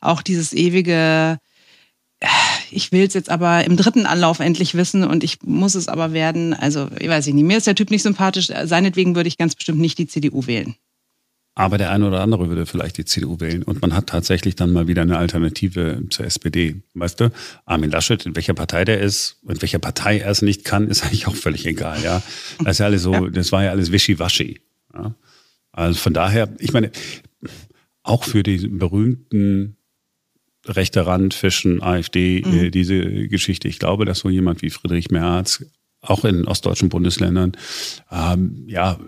auch 0.00 0.22
dieses 0.22 0.54
ewige 0.54 1.38
ich 2.70 2.92
will 2.92 3.06
es 3.06 3.14
jetzt 3.14 3.30
aber 3.30 3.64
im 3.64 3.76
dritten 3.76 4.06
Anlauf 4.06 4.40
endlich 4.40 4.74
wissen 4.74 5.04
und 5.04 5.24
ich 5.24 5.42
muss 5.42 5.74
es 5.74 5.88
aber 5.88 6.12
werden. 6.12 6.54
Also, 6.54 6.88
ich 6.98 7.08
weiß 7.08 7.26
nicht, 7.26 7.44
mir 7.44 7.58
ist 7.58 7.66
der 7.66 7.74
Typ 7.74 7.90
nicht 7.90 8.02
sympathisch. 8.02 8.46
Seinetwegen 8.64 9.14
würde 9.16 9.28
ich 9.28 9.38
ganz 9.38 9.54
bestimmt 9.54 9.80
nicht 9.80 9.98
die 9.98 10.06
CDU 10.06 10.46
wählen. 10.46 10.74
Aber 11.56 11.78
der 11.78 11.92
eine 11.92 12.08
oder 12.08 12.20
andere 12.20 12.48
würde 12.48 12.66
vielleicht 12.66 12.98
die 12.98 13.04
CDU 13.04 13.38
wählen. 13.38 13.62
Und 13.62 13.80
man 13.80 13.94
hat 13.94 14.08
tatsächlich 14.08 14.56
dann 14.56 14.72
mal 14.72 14.88
wieder 14.88 15.02
eine 15.02 15.18
Alternative 15.18 16.02
zur 16.10 16.26
SPD. 16.26 16.82
Weißt 16.94 17.20
du, 17.20 17.30
Armin 17.64 17.90
Laschet, 17.90 18.26
in 18.26 18.34
welcher 18.34 18.54
Partei 18.54 18.84
der 18.84 19.00
ist, 19.00 19.36
in 19.48 19.62
welcher 19.62 19.78
Partei 19.78 20.18
er 20.18 20.30
es 20.30 20.42
nicht 20.42 20.64
kann, 20.64 20.88
ist 20.88 21.04
eigentlich 21.04 21.28
auch 21.28 21.36
völlig 21.36 21.64
egal, 21.64 22.02
ja. 22.02 22.22
Das 22.58 22.72
ist 22.72 22.78
ja 22.78 22.86
alles 22.86 23.02
so, 23.02 23.14
ja. 23.14 23.30
das 23.30 23.52
war 23.52 23.62
ja 23.62 23.70
alles 23.70 23.92
wischiwaschi. 23.92 24.60
Ja? 24.92 25.14
Also 25.70 25.98
von 25.98 26.12
daher, 26.12 26.48
ich 26.58 26.72
meine, 26.72 26.90
auch 28.02 28.24
für 28.24 28.42
die 28.42 28.66
berühmten 28.66 29.76
rechter 30.66 31.06
Rand, 31.06 31.34
Fischen, 31.34 31.82
AfD, 31.82 32.38
äh, 32.38 32.46
mhm. 32.46 32.70
diese 32.70 33.28
Geschichte. 33.28 33.68
Ich 33.68 33.78
glaube, 33.78 34.04
dass 34.04 34.20
so 34.20 34.30
jemand 34.30 34.62
wie 34.62 34.70
Friedrich 34.70 35.10
Merz 35.10 35.64
auch 36.00 36.24
in 36.24 36.46
ostdeutschen 36.46 36.88
Bundesländern 36.88 37.52
ähm, 38.10 38.64
ja 38.66 38.98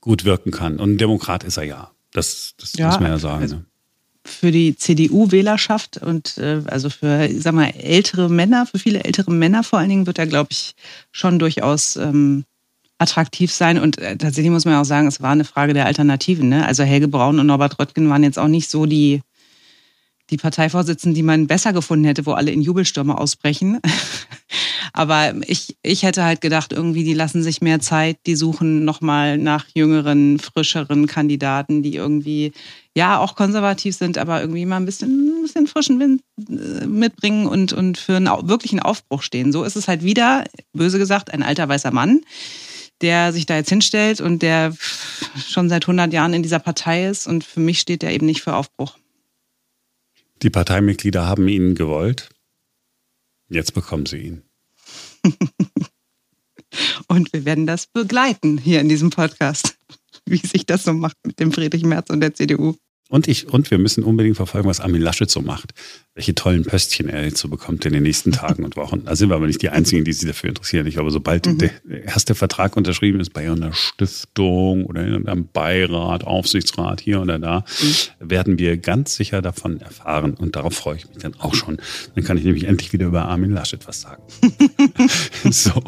gut 0.00 0.24
wirken 0.24 0.50
kann. 0.50 0.78
Und 0.78 0.94
ein 0.94 0.98
Demokrat 0.98 1.44
ist 1.44 1.56
er 1.56 1.64
ja. 1.64 1.90
Das, 2.12 2.54
das 2.58 2.74
ja, 2.74 2.88
muss 2.88 3.00
man 3.00 3.10
ja 3.10 3.18
sagen. 3.18 3.42
Also 3.42 3.56
ne? 3.56 3.64
für 4.26 4.50
die 4.50 4.76
CDU-Wählerschaft 4.76 5.98
und 5.98 6.38
äh, 6.38 6.62
also 6.66 6.90
für, 6.90 7.28
sag 7.38 7.54
mal, 7.54 7.70
ältere 7.70 8.28
Männer, 8.28 8.66
für 8.66 8.78
viele 8.78 9.04
ältere 9.04 9.30
Männer 9.30 9.62
vor 9.62 9.78
allen 9.78 9.88
Dingen 9.88 10.06
wird 10.06 10.18
er, 10.18 10.26
glaube 10.26 10.48
ich, 10.50 10.74
schon 11.12 11.38
durchaus 11.38 11.96
ähm, 11.96 12.44
attraktiv 12.98 13.52
sein. 13.52 13.78
Und 13.78 13.98
äh, 13.98 14.16
tatsächlich 14.16 14.50
muss 14.50 14.64
man 14.64 14.74
auch 14.74 14.84
sagen, 14.84 15.06
es 15.06 15.22
war 15.22 15.30
eine 15.30 15.44
Frage 15.44 15.74
der 15.74 15.86
Alternativen. 15.86 16.48
Ne? 16.48 16.66
Also 16.66 16.82
Helge 16.82 17.08
Braun 17.08 17.38
und 17.38 17.46
Norbert 17.46 17.78
Röttgen 17.78 18.08
waren 18.08 18.24
jetzt 18.24 18.38
auch 18.38 18.48
nicht 18.48 18.68
so 18.68 18.86
die 18.86 19.22
die 20.30 20.36
Parteivorsitzenden, 20.36 21.14
die 21.14 21.22
man 21.22 21.46
besser 21.46 21.72
gefunden 21.72 22.04
hätte, 22.04 22.26
wo 22.26 22.32
alle 22.32 22.50
in 22.50 22.62
Jubelstürme 22.62 23.16
ausbrechen. 23.16 23.80
Aber 24.92 25.34
ich, 25.46 25.76
ich 25.82 26.04
hätte 26.04 26.24
halt 26.24 26.40
gedacht, 26.40 26.72
irgendwie, 26.72 27.04
die 27.04 27.12
lassen 27.12 27.42
sich 27.42 27.60
mehr 27.60 27.80
Zeit, 27.80 28.16
die 28.26 28.34
suchen 28.34 28.84
nochmal 28.84 29.36
nach 29.36 29.66
jüngeren, 29.74 30.38
frischeren 30.38 31.06
Kandidaten, 31.06 31.82
die 31.82 31.94
irgendwie, 31.94 32.52
ja, 32.96 33.18
auch 33.18 33.36
konservativ 33.36 33.94
sind, 33.94 34.16
aber 34.16 34.40
irgendwie 34.40 34.64
mal 34.64 34.78
ein 34.78 34.86
bisschen, 34.86 35.38
ein 35.38 35.42
bisschen 35.42 35.66
frischen 35.66 36.00
Wind 36.00 36.22
äh, 36.48 36.86
mitbringen 36.86 37.46
und, 37.46 37.74
und 37.74 37.98
für 37.98 38.16
einen 38.16 38.48
wirklichen 38.48 38.80
Aufbruch 38.80 39.22
stehen. 39.22 39.52
So 39.52 39.64
ist 39.64 39.76
es 39.76 39.86
halt 39.86 40.02
wieder, 40.02 40.44
böse 40.72 40.98
gesagt, 40.98 41.30
ein 41.30 41.42
alter 41.42 41.68
weißer 41.68 41.90
Mann, 41.90 42.22
der 43.02 43.34
sich 43.34 43.44
da 43.44 43.56
jetzt 43.56 43.68
hinstellt 43.68 44.22
und 44.22 44.40
der 44.40 44.74
schon 45.46 45.68
seit 45.68 45.84
100 45.84 46.12
Jahren 46.12 46.32
in 46.32 46.42
dieser 46.42 46.58
Partei 46.58 47.06
ist. 47.06 47.26
Und 47.26 47.44
für 47.44 47.60
mich 47.60 47.80
steht 47.80 48.02
er 48.02 48.12
eben 48.12 48.24
nicht 48.24 48.40
für 48.40 48.54
Aufbruch. 48.54 48.96
Die 50.42 50.50
Parteimitglieder 50.50 51.26
haben 51.26 51.48
ihn 51.48 51.74
gewollt. 51.74 52.28
Jetzt 53.48 53.74
bekommen 53.74 54.06
sie 54.06 54.18
ihn. 54.18 54.42
und 57.08 57.32
wir 57.32 57.44
werden 57.44 57.66
das 57.66 57.86
begleiten 57.86 58.58
hier 58.58 58.80
in 58.80 58.88
diesem 58.88 59.10
Podcast, 59.10 59.78
wie 60.26 60.38
sich 60.38 60.66
das 60.66 60.84
so 60.84 60.92
macht 60.92 61.16
mit 61.24 61.40
dem 61.40 61.52
Friedrich 61.52 61.84
Merz 61.84 62.10
und 62.10 62.20
der 62.20 62.34
CDU. 62.34 62.76
Und 63.08 63.28
ich, 63.28 63.48
und 63.48 63.70
wir 63.70 63.78
müssen 63.78 64.02
unbedingt 64.02 64.36
verfolgen, 64.36 64.68
was 64.68 64.80
Armin 64.80 65.00
Laschet 65.00 65.30
so 65.30 65.40
macht. 65.40 65.74
Welche 66.14 66.34
tollen 66.34 66.64
Pöstchen 66.64 67.08
er 67.08 67.24
jetzt 67.24 67.38
so 67.38 67.48
bekommt 67.48 67.84
in 67.84 67.92
den 67.92 68.02
nächsten 68.02 68.32
Tagen 68.32 68.64
und 68.64 68.74
Wochen. 68.74 69.04
Da 69.04 69.14
sind 69.14 69.28
wir 69.28 69.36
aber 69.36 69.46
nicht 69.46 69.62
die 69.62 69.68
Einzigen, 69.68 70.04
die 70.04 70.12
sich 70.12 70.26
dafür 70.26 70.48
interessieren. 70.48 70.86
Ich 70.86 70.94
glaube, 70.94 71.12
sobald 71.12 71.46
mhm. 71.46 71.58
der 71.58 71.70
erste 72.04 72.34
Vertrag 72.34 72.76
unterschrieben 72.76 73.20
ist 73.20 73.32
bei 73.32 73.48
einer 73.48 73.72
Stiftung 73.72 74.86
oder 74.86 75.06
in 75.06 75.28
einem 75.28 75.46
Beirat, 75.46 76.24
Aufsichtsrat 76.24 77.00
hier 77.00 77.20
oder 77.20 77.38
da, 77.38 77.64
mhm. 78.20 78.30
werden 78.30 78.58
wir 78.58 78.76
ganz 78.76 79.14
sicher 79.14 79.40
davon 79.40 79.80
erfahren. 79.80 80.34
Und 80.34 80.56
darauf 80.56 80.74
freue 80.74 80.96
ich 80.96 81.08
mich 81.08 81.18
dann 81.18 81.34
auch 81.38 81.54
schon. 81.54 81.76
Dann 82.16 82.24
kann 82.24 82.38
ich 82.38 82.44
nämlich 82.44 82.64
endlich 82.64 82.92
wieder 82.92 83.06
über 83.06 83.26
Armin 83.26 83.52
Laschet 83.52 83.86
was 83.86 84.00
sagen. 84.00 84.22
so, 85.50 85.80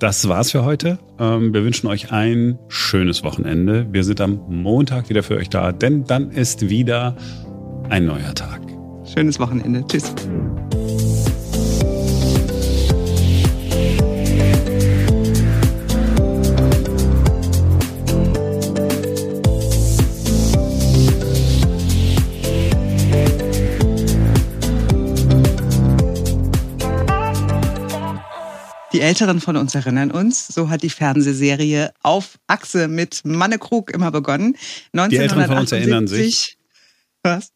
das 0.00 0.26
war's 0.26 0.50
für 0.50 0.64
heute. 0.64 0.98
Ähm, 1.20 1.52
wir 1.52 1.62
wünschen 1.62 1.86
euch 1.88 2.10
ein 2.10 2.58
schönes 2.68 3.22
Wochenende. 3.22 3.86
Wir 3.92 4.02
sind 4.02 4.20
am 4.20 4.40
Montag 4.48 5.08
wieder 5.08 5.22
für 5.22 5.36
euch 5.36 5.50
da, 5.50 5.72
denn 5.72 6.04
dann 6.04 6.30
ist 6.30 6.47
ist 6.48 6.70
wieder 6.70 7.14
ein 7.90 8.06
neuer 8.06 8.34
Tag. 8.34 8.62
Schönes 9.04 9.38
Wochenende. 9.38 9.84
Tschüss. 9.86 10.14
Die 28.98 29.04
Älteren 29.04 29.40
von 29.40 29.56
uns 29.56 29.76
erinnern 29.76 30.10
uns, 30.10 30.48
so 30.48 30.70
hat 30.70 30.82
die 30.82 30.90
Fernsehserie 30.90 31.92
Auf 32.02 32.36
Achse 32.48 32.88
mit 32.88 33.24
Manne 33.24 33.56
Krug 33.56 33.92
immer 33.92 34.10
begonnen. 34.10 34.56
1978, 34.92 35.08
die 35.10 35.16
Älteren 35.18 35.46
von 35.46 35.58
uns 35.58 35.70
erinnern 35.70 36.08
sich. 36.08 36.58
Was? 37.22 37.52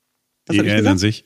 was 0.46 0.54
die 0.54 0.58
erinnern 0.64 0.98
sich. 0.98 1.24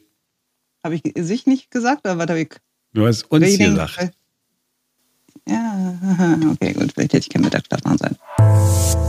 Habe 0.83 0.95
ich 0.95 1.03
sich 1.19 1.47
nicht 1.47 1.71
gesagt 1.71 2.07
oder 2.07 2.17
was 2.17 2.29
habe 2.29 2.41
ich? 2.41 2.55
Du 2.95 3.07
hast 3.07 3.25
uns 3.25 3.59
gesagt. 3.59 4.15
Ja, 5.47 5.99
okay, 6.51 6.73
gut. 6.73 6.93
Vielleicht 6.95 7.13
hätte 7.13 7.19
ich 7.19 7.29
kein 7.29 7.43
Mittagsschlaf 7.43 7.85
machen 7.85 7.99
sollen. 7.99 9.06